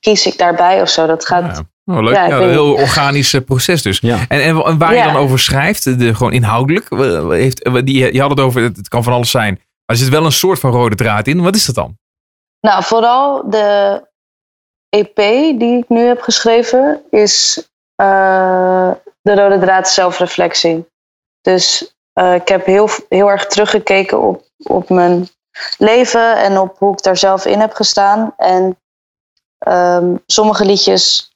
[0.00, 1.06] kies ik daarbij of zo.
[1.06, 1.56] Dat gaat...
[1.56, 1.94] Ja.
[1.94, 2.14] Oh, leuk.
[2.14, 3.98] Ja, Ja, ik een heel organisch eh, proces dus.
[4.00, 4.24] Ja.
[4.28, 5.06] En, en, waar Ja.
[5.06, 8.62] je dan over schrijft, de, gewoon inhoudelijk, eh, heeft, eh, die, je had het over,
[8.62, 9.60] het, het kan van alles zijn.
[9.88, 11.42] Maar er zit wel een soort van rode draad in.
[11.42, 11.98] Wat is dat dan?
[12.60, 14.06] Nou, vooral de
[14.88, 15.16] EP
[15.58, 18.90] die ik nu heb geschreven is eh,
[19.22, 20.86] de rode draad zelfreflectie.
[21.40, 25.28] Dus eh, ik heb heel, heel erg teruggekeken op, op mijn
[25.78, 28.34] leven en op hoe ik daar zelf in heb gestaan.
[28.36, 28.78] En
[29.58, 31.32] ehm, sommige liedjes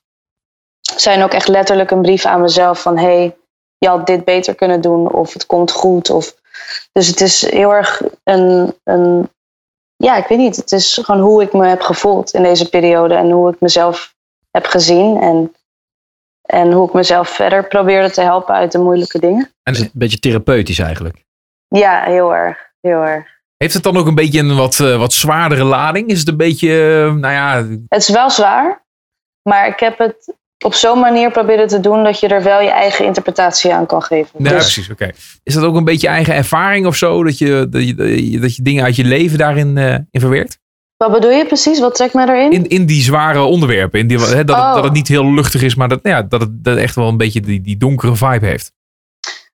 [0.97, 3.37] zijn ook echt letterlijk een brief aan mezelf van hey,
[3.79, 6.11] je had dit beter kunnen doen of het komt goed.
[6.11, 6.41] Of,
[6.93, 9.31] dus het is heel erg een, een
[9.97, 10.57] ja, ik weet niet.
[10.57, 14.15] Het is gewoon hoe ik me heb gevoeld in deze periode en hoe ik mezelf
[14.51, 15.55] heb gezien en,
[16.43, 19.53] en hoe ik mezelf verder probeerde te helpen uit de moeilijke dingen.
[19.63, 21.25] En is het een beetje therapeutisch eigenlijk.
[21.69, 22.71] Ja, heel erg.
[22.81, 23.27] Heel erg.
[23.57, 26.09] heeft het dan ook een beetje een wat, eh, wat zwaardere lading?
[26.09, 27.57] Is het een beetje, eh, nou ja,
[27.89, 28.85] Het is wel zwaar,
[29.43, 32.71] maar ik heb het op zo'n manier proberen te doen dat je er wel je
[32.71, 34.31] eigen interpretatie aan kan geven.
[34.37, 35.11] Dus- precies, oké.
[35.43, 37.25] Is dat ook een beetje eigen ervaring of zo?
[37.25, 37.95] Dat je, dat je,
[38.41, 40.61] dat je, dingen uit je leven daarin eh, in verwerkt?
[40.97, 41.81] Wat bedoel je precies?
[41.81, 42.53] Wat trekt mij erin?
[42.53, 44.01] In, in die zware onderwerpen.
[44.01, 44.75] In die, hè, dat, het, Oh.
[44.75, 47.17] dat het niet heel luchtig is, maar dat, ja, dat het dat echt wel een
[47.17, 48.73] beetje die, die donkere vibe heeft.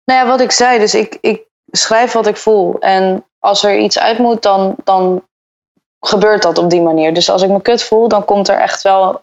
[0.04, 1.40] Nou ja, wat ik zei, dus ik, ik
[1.70, 2.78] schrijf wat ik voel.
[2.78, 5.24] En als er iets uit moet, dan, dan
[6.00, 7.14] gebeurt dat op die manier.
[7.14, 9.22] Dus als ik me kut voel, dan komt er echt wel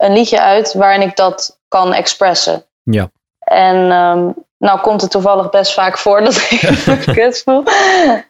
[0.00, 2.64] een liedje uit waarin ik dat kan expressen.
[2.82, 3.10] Ja.
[3.38, 4.28] En ehm,
[4.58, 7.64] nou komt het toevallig best vaak voor dat ik me kut voel.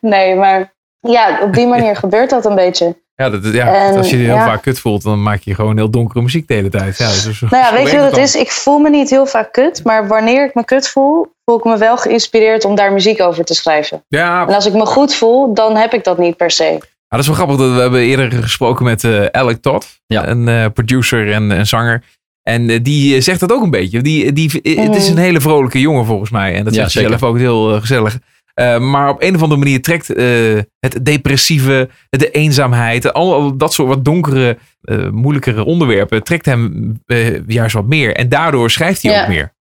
[0.00, 2.96] Nee, maar ja, op die manier gebeurt dat een beetje.
[3.14, 4.44] Ja, dat, ja En, als je je heel ja.
[4.44, 6.98] vaak kut voelt, dan maak je gewoon heel donkere muziek de hele tijd.
[6.98, 8.34] Ja, dus Nou ja, weet je wat het is?
[8.34, 11.64] Ik voel me niet heel vaak kut, maar wanneer ik me kut voel, voel ik
[11.64, 14.04] me wel geïnspireerd om daar muziek over te schrijven.
[14.08, 16.78] Ja, En als ik me goed voel, dan heb ik dat niet per se.
[17.10, 17.56] Ja, dat is wel grappig.
[17.56, 20.28] Dat we hebben eerder gesproken met eh Alec Todd, Ja.
[20.28, 22.02] een eh, producer en een zanger.
[22.42, 24.00] En eh, die zegt dat ook een beetje.
[24.02, 26.54] Die, die, Het is een hele vrolijke jongen volgens mij.
[26.54, 27.18] En dat Ja, zegt hij zeker.
[27.18, 28.18] zelf ook heel gezellig.
[28.54, 33.72] Eh, maar op een of andere manier trekt eh, het depressieve, de eenzaamheid, al dat
[33.72, 38.14] soort wat donkere, eh, moeilijkere onderwerpen, trekt hem eh, juist wat meer.
[38.16, 39.22] En daardoor schrijft hij Ja.
[39.22, 39.52] ook meer.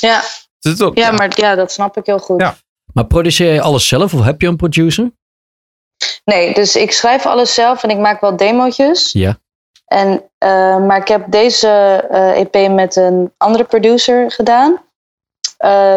[0.00, 0.22] Ja,
[0.60, 2.40] Dus dat, ja, maar ja, dat snap ik heel goed.
[2.40, 2.56] Ja.
[2.92, 5.10] Maar produceer je alles zelf of heb je een producer?
[6.24, 9.12] Nee, dus ik schrijf alles zelf en ik maak wel demootjes.
[9.12, 9.38] Ja.
[9.86, 11.68] En, eh, maar ik heb deze
[12.10, 14.82] eh, EP met een andere producer gedaan.
[15.56, 15.96] Eh,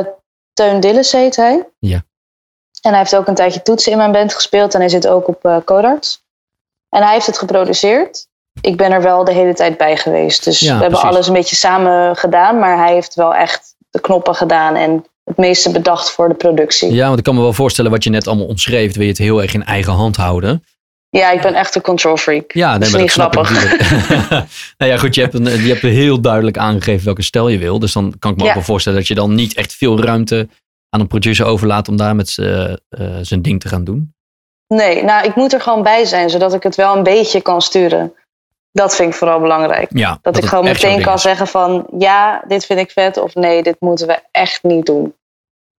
[0.53, 1.67] Teun Dillis heet hij.
[1.79, 2.03] Ja.
[2.81, 5.27] En hij heeft ook een tijdje toetsen in mijn band gespeeld en hij zit ook
[5.27, 6.23] op eh Codarts.
[6.89, 8.27] En hij heeft het geproduceerd.
[8.61, 10.43] Ik ben er wel de hele tijd bij geweest.
[10.43, 11.09] Dus Ja, we hebben precies.
[11.09, 15.37] alles een beetje samen gedaan, maar hij heeft wel echt de knoppen gedaan en het
[15.37, 16.93] meeste bedacht voor de productie.
[16.93, 18.93] Ja, want ik kan me wel voorstellen wat je net allemaal omschreef.
[18.93, 20.63] Wil je het heel erg in eigen hand houden?
[21.09, 22.51] Ja, ik ben echt een control freak.
[22.51, 23.49] Ja, nee, Dat is niet grappig.
[24.77, 27.79] nou ja, goed, je hebt, een, je hebt heel duidelijk aangegeven welke stijl je wil.
[27.79, 30.47] Dus dan kan ik me ook wel voorstellen dat je dan niet echt veel ruimte
[30.89, 34.13] aan een producer overlaat om daar met z'n, eh, zijn ding te gaan doen.
[34.67, 37.61] Nee, nou, ik moet er gewoon bij zijn, zodat ik het wel een beetje kan
[37.61, 38.13] sturen.
[38.73, 39.89] Dat vind ik vooral belangrijk.
[39.93, 41.21] Ja, Dat, ik gewoon meteen kan is.
[41.21, 45.15] zeggen van, ja, dit vind ik vet, of nee, dit moeten we echt niet doen.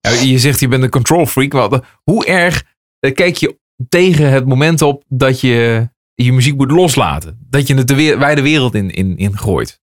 [0.00, 1.52] Ja, je zegt je bent een control freak.
[1.52, 2.62] Wel, hoe erg
[2.98, 7.46] eh, kijk je tegen het moment op dat je je muziek moet loslaten?
[7.50, 9.80] Dat je het de weer- wijde wereld in, in, in gooit?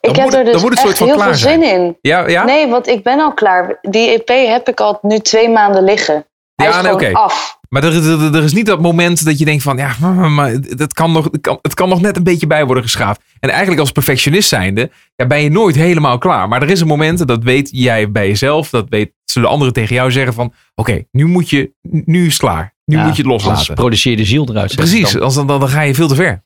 [0.00, 1.98] Ik Dan heb moet er dus soort echt van heel veel zin in.
[2.00, 2.44] Ja, ja?
[2.44, 3.78] Nee, want ik ben al klaar.
[3.82, 6.26] Die EP heb ik al nu twee maanden liggen.
[6.56, 7.18] Hij Ja, is nee, gewoon oké.
[7.18, 7.58] af.
[7.68, 9.94] Maar er, er, er is niet dat moment dat je denkt van, ja,
[10.28, 13.20] maar het kan, nog, het, kan, het kan nog net een beetje bij worden geschaafd.
[13.40, 16.48] En eigenlijk als perfectionist zijnde, ja, ben je nooit helemaal klaar.
[16.48, 19.94] Maar er is een moment, dat weet jij bij jezelf, dat weet, zullen anderen tegen
[19.94, 22.74] jou zeggen van, oké, nu moet je, nu is het klaar.
[22.84, 23.74] Nu Ja, moet je het Anders loslaten.
[23.74, 24.74] produceer je de ziel eruit.
[24.76, 25.22] Precies, dan.
[25.22, 26.44] als dan, dan, dan ga je veel te ver.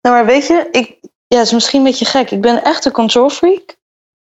[0.00, 2.30] Nou, maar weet je, ik, ja, het is misschien een beetje gek.
[2.30, 3.76] Ik ben echt een control freak.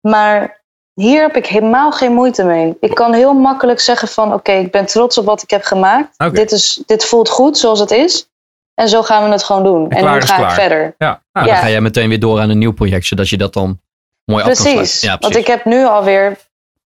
[0.01, 0.56] Maar
[1.01, 2.77] hier heb ik helemaal geen moeite mee.
[2.79, 4.33] Ik kan heel makkelijk zeggen van...
[4.33, 6.33] Oké, ik ben trots op wat ik heb gemaakt.
[6.35, 8.29] Dit, is, dit voelt goed zoals het is.
[8.73, 9.89] En zo gaan we het gewoon doen.
[9.89, 10.49] En, klaar nu is ga klaar.
[10.49, 10.95] ik verder.
[10.97, 11.51] Ja, nou, Maar Ja.
[11.51, 13.79] dan ga jij meteen weer door aan een nieuw project, zodat je dat dan
[14.25, 14.99] mooi af kan Precies.
[14.99, 15.09] sluiten.
[15.09, 16.37] Ja, Want ik heb nu alweer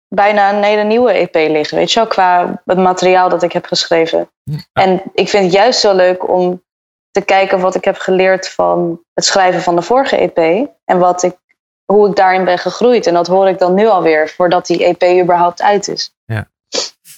[0.08, 1.76] bijna een hele nieuwe EP liggen.
[1.76, 4.30] Weet je wel, qua het materiaal dat ik heb geschreven.
[4.72, 6.62] En ik vind het juist zo leuk om
[7.10, 10.68] te kijken wat ik heb geleerd van het schrijven van de vorige EP.
[10.84, 11.36] En wat ik,
[11.92, 13.06] hoe ik daarin ben gegroeid.
[13.06, 16.14] En dat hoor ik dan nu alweer, voordat die EP überhaupt uit is.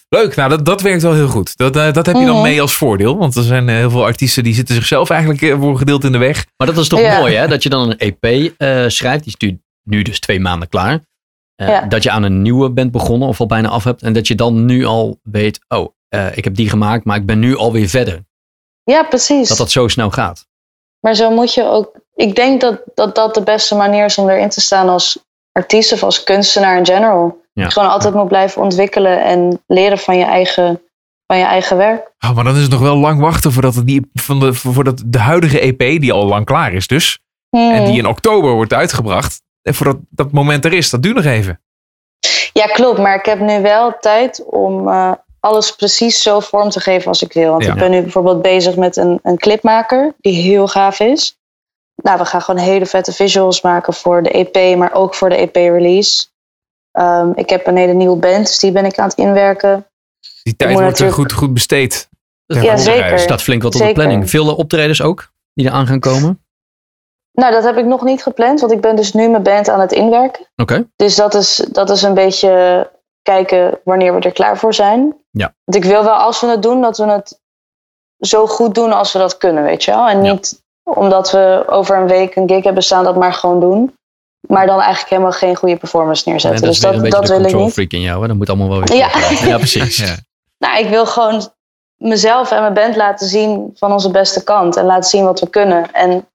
[0.09, 1.57] Leuk, nou dat, dat werkt wel heel goed.
[1.57, 2.43] Dat, eh, dat heb je dan Mhm.
[2.43, 3.19] mee als voordeel.
[3.19, 6.07] Want er zijn eh, heel veel artiesten die zitten zichzelf eigenlijk eh, voor een gedeelte
[6.07, 6.47] in de weg.
[6.57, 7.19] Maar dat is toch Ja.
[7.19, 7.49] mooi, hè?
[7.49, 8.25] Dat je dan een EP
[8.59, 9.25] eh, schrijft.
[9.25, 11.01] Die is nu, nu dus twee maanden klaar.
[11.55, 11.81] Eh, Ja.
[11.87, 14.03] Dat je aan een nieuwe bent begonnen of al bijna af hebt.
[14.03, 17.27] En dat je dan nu al weet, oh, eh, ik heb die gemaakt, maar ik
[17.27, 18.21] ben nu alweer verder.
[18.85, 19.49] Ja, precies.
[19.49, 20.47] Dat dat zo snel gaat.
[21.03, 22.01] Maar zo moet je ook.
[22.15, 25.19] Ik denk dat, dat dat de beste manier is om erin te staan als
[25.53, 27.41] artiest of als kunstenaar in general.
[27.53, 27.69] Ja.
[27.69, 30.83] Gewoon altijd moet blijven ontwikkelen en leren van je eigen,
[31.27, 32.11] van je eigen werk.
[32.25, 35.03] Oh, maar dan is het nog wel lang wachten voordat, het die, van de, voordat
[35.07, 37.21] de huidige EP, die al lang klaar is dus,
[37.57, 37.73] Hmm.
[37.73, 41.25] en die in oktober wordt uitgebracht, en voordat dat moment er is, dat duurt nog
[41.25, 41.61] even.
[42.53, 42.99] Ja, klopt.
[42.99, 45.13] Maar ik heb nu wel tijd om eh,
[45.45, 47.51] alles precies zo vorm te geven als ik wil.
[47.51, 47.73] Want Ja.
[47.73, 51.37] ik ben nu bijvoorbeeld bezig met een, een clipmaker die heel gaaf is.
[52.03, 55.37] Nou, we gaan gewoon hele vette visuals maken voor de EP, maar ook voor de
[55.37, 56.27] EP-release.
[57.35, 59.87] ik heb een hele nieuwe band, dus die ben ik aan het inwerken.
[60.43, 62.09] Die tijd moet wordt er natuurlijk- goed, goed besteed.
[62.47, 63.01] Dat Ja, zeker.
[63.01, 63.23] voorreis.
[63.23, 64.31] staat flink wat op de planning.
[64.31, 66.45] Veel eh, optredens ook, die er aan gaan komen.
[67.33, 69.81] Nou, dat heb ik nog niet gepland, want ik ben dus nu mijn band aan
[69.81, 70.47] het inwerken.
[70.57, 70.89] Oké.
[70.97, 72.91] Dus dat is, dat is een beetje
[73.23, 75.17] kijken wanneer we er klaar voor zijn.
[75.31, 75.55] Ja.
[75.65, 77.41] Want ik wil wel, als we het doen, dat we het
[78.19, 80.09] zo goed doen als we dat kunnen, weet je wel.
[80.09, 80.33] En Ja.
[80.33, 83.95] niet omdat we over een week een gig hebben staan, dat maar gewoon doen.
[84.49, 86.61] Maar dan eigenlijk helemaal geen goede performance En neerzetten.
[86.61, 87.73] dat is dus dat, dat de wil ik control niet.
[87.73, 88.21] freak in jou.
[88.23, 88.27] Hè?
[88.29, 88.97] Dat moet allemaal wel weer
[89.49, 89.57] Ja.
[89.57, 89.97] precies.
[89.97, 90.15] Ja.
[90.59, 91.51] Nou, ik wil gewoon
[91.97, 94.77] mezelf en mijn band laten zien van onze beste kant.
[94.77, 95.93] En laten zien wat we kunnen.
[95.93, 96.27] En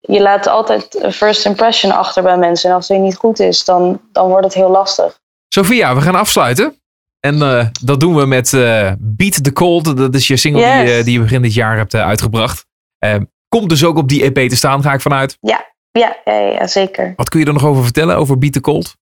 [0.00, 2.70] je laat altijd een first impression achter bij mensen.
[2.70, 5.18] En als die niet goed is, dan, dan wordt het heel lastig.
[5.54, 6.80] Sophia, we gaan afsluiten.
[7.20, 9.96] En eh, dat doen we met eh, Beat the Cold.
[9.96, 12.66] Dat is je single die, eh, die je begin dit jaar hebt uitgebracht.
[12.98, 13.16] Eh,
[13.48, 15.36] komt dus ook op die EP te staan, ga ik vanuit.
[15.40, 17.12] Ja, ja, ja, ja zeker.
[17.16, 18.96] Wat kun je er nog over vertellen, over Beat the Cold?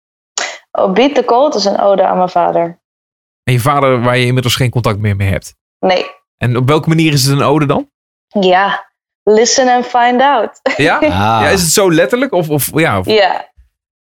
[0.70, 2.80] Oh, Beat the Cold is een ode aan mijn vader.
[3.42, 5.54] En je vader waar je inmiddels geen contact meer mee hebt.
[5.78, 6.04] Nee,
[6.36, 7.90] En op welke manier is het een ode dan?
[8.28, 8.90] ja.
[9.24, 10.60] Listen and find out.
[10.76, 10.98] Ja?
[11.02, 11.08] Ah.
[11.10, 12.32] ja is het zo letterlijk?
[12.32, 13.52] Of, of, ja, of- ja,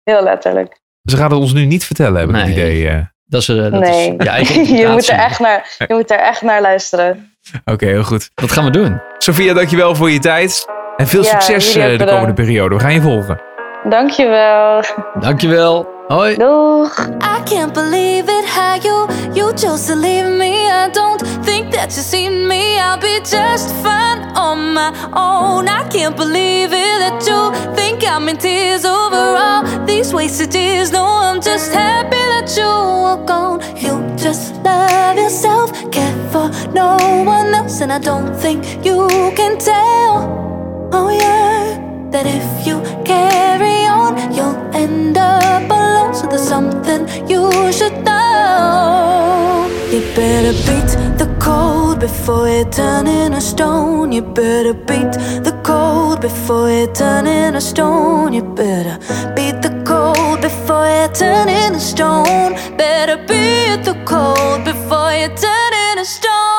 [0.03, 0.81] heel letterlijk.
[1.09, 2.53] Ze gaat het ons nu niet vertellen, heb ik het Nee.
[2.53, 2.87] idee.
[2.89, 2.97] eh.
[3.25, 6.11] Dat is, eh, dat nee, is je eigen je, moet er echt naar, je moet
[6.11, 7.31] er echt naar luisteren.
[7.65, 8.29] Oké, heel goed.
[8.35, 9.01] Dat gaan we doen.
[9.17, 10.65] Sophia, dankjewel voor je tijd.
[10.97, 12.33] En veel Ja, succes eh, de komende bedankt.
[12.33, 12.75] periode.
[12.75, 13.41] We gaan je volgen.
[13.89, 14.83] Dankjewel.
[15.19, 15.87] Dankjewel.
[16.09, 16.37] Hoi.
[16.37, 16.91] Doeg.
[17.21, 20.67] I can't believe it how you you chose to leave me.
[20.67, 22.79] I don't think that you seen me.
[22.79, 25.67] I'll be just fine on my own.
[25.67, 30.91] I can't believe it that you think I'm in tears over all these wasted years.
[30.91, 33.61] No, I'm just happy that you are gone.
[33.77, 39.59] You just love yourself, care for no one else, and I don't think you can
[39.59, 40.89] tell.
[40.91, 41.77] Oh yeah,
[42.11, 46.13] that if you carry on, you'll end up alone.
[46.13, 49.67] So there's something you should know.
[49.91, 54.11] You better beat the cold before you turn in a stone.
[54.11, 55.13] You better beat
[55.47, 58.33] the cold before you turn in a stone.
[58.33, 58.97] You better
[59.35, 62.53] beat the cold before you turn in a stone.
[62.77, 66.49] Better beat the cold before you turn in a stone.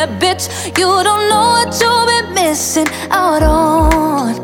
[0.00, 0.48] That bitch?
[0.78, 4.34] You don't know what you've been missing out on.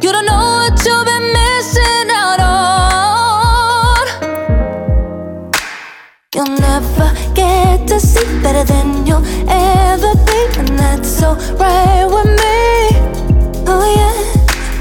[0.00, 4.04] You don't know what you've been missing out on.
[6.34, 12.60] You'll never get to see better than you'll ever be, and that's alright with me.
[13.72, 14.16] Oh yeah,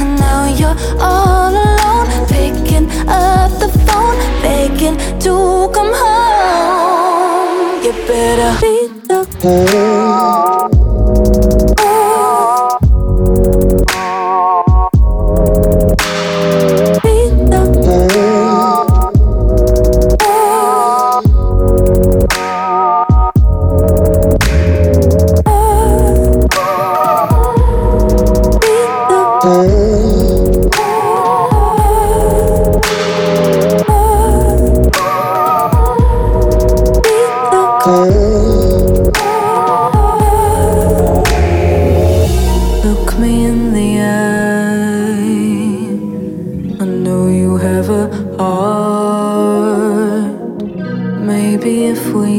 [0.01, 5.33] and now you're all alone, picking up the phone, begging to
[5.73, 7.83] come home.
[7.83, 8.86] You better beat
[9.39, 10.46] the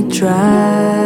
[0.08, 0.97] try,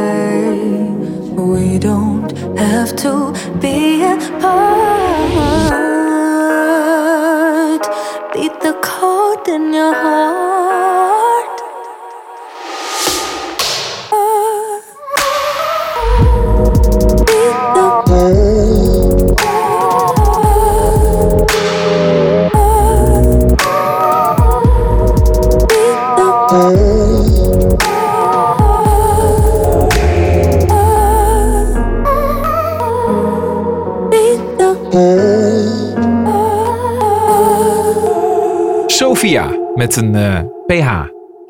[39.82, 40.90] met een eh, PH.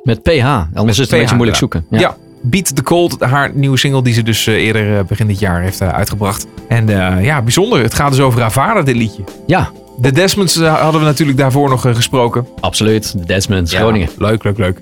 [0.02, 1.86] Met PH, anders is het een beetje moeilijk zoeken.
[1.90, 2.16] Ja.
[2.42, 5.60] Beat the Cold, haar nieuwe single die ze dus eh, eerder eh, begin dit jaar
[5.62, 6.46] heeft eh, uitgebracht.
[6.68, 7.82] En eh, ja, bijzonder.
[7.82, 9.22] Het gaat dus over haar vader, dit liedje.
[9.46, 12.46] ja, De Desmonds eh, hadden we natuurlijk daarvoor nog eh, gesproken.
[12.60, 13.18] absoluut.
[13.18, 14.08] De Desmonds, Groningen.
[14.18, 14.80] Ja, leuk, leuk, leuk.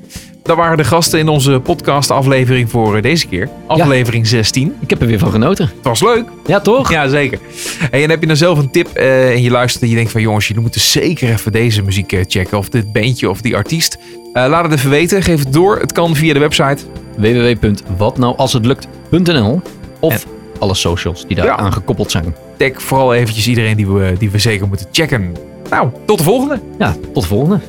[0.51, 3.49] Dat waren de gasten in onze podcast aflevering voor eh, deze keer.
[3.67, 4.75] Aflevering 16.
[4.81, 5.65] Ik heb er weer van genoten.
[5.67, 6.25] Het was leuk.
[6.47, 6.91] Ja, toch?
[6.91, 7.39] Ja, zeker.
[7.91, 10.11] Hey, en heb je nou zelf een tip eh, en je luistert en je denkt
[10.11, 12.59] van jongens, jullie moeten zeker even deze muziek eh, checken.
[12.59, 13.99] Of dit bandje of die artiest.
[14.33, 15.23] Eh, laat het even weten.
[15.23, 15.79] Geef het door.
[15.79, 16.79] Het kan via de website.
[17.17, 19.61] www.watnoualshetlukt.nl
[20.01, 20.27] Of
[20.59, 21.57] alle socials die daar Ja.
[21.57, 22.35] aan gekoppeld zijn.
[22.57, 25.35] Tag vooral eventjes iedereen die we, die we zeker moeten checken.
[25.71, 26.61] Nou, tot de volgende.
[26.79, 27.61] Ja, tot de volgende.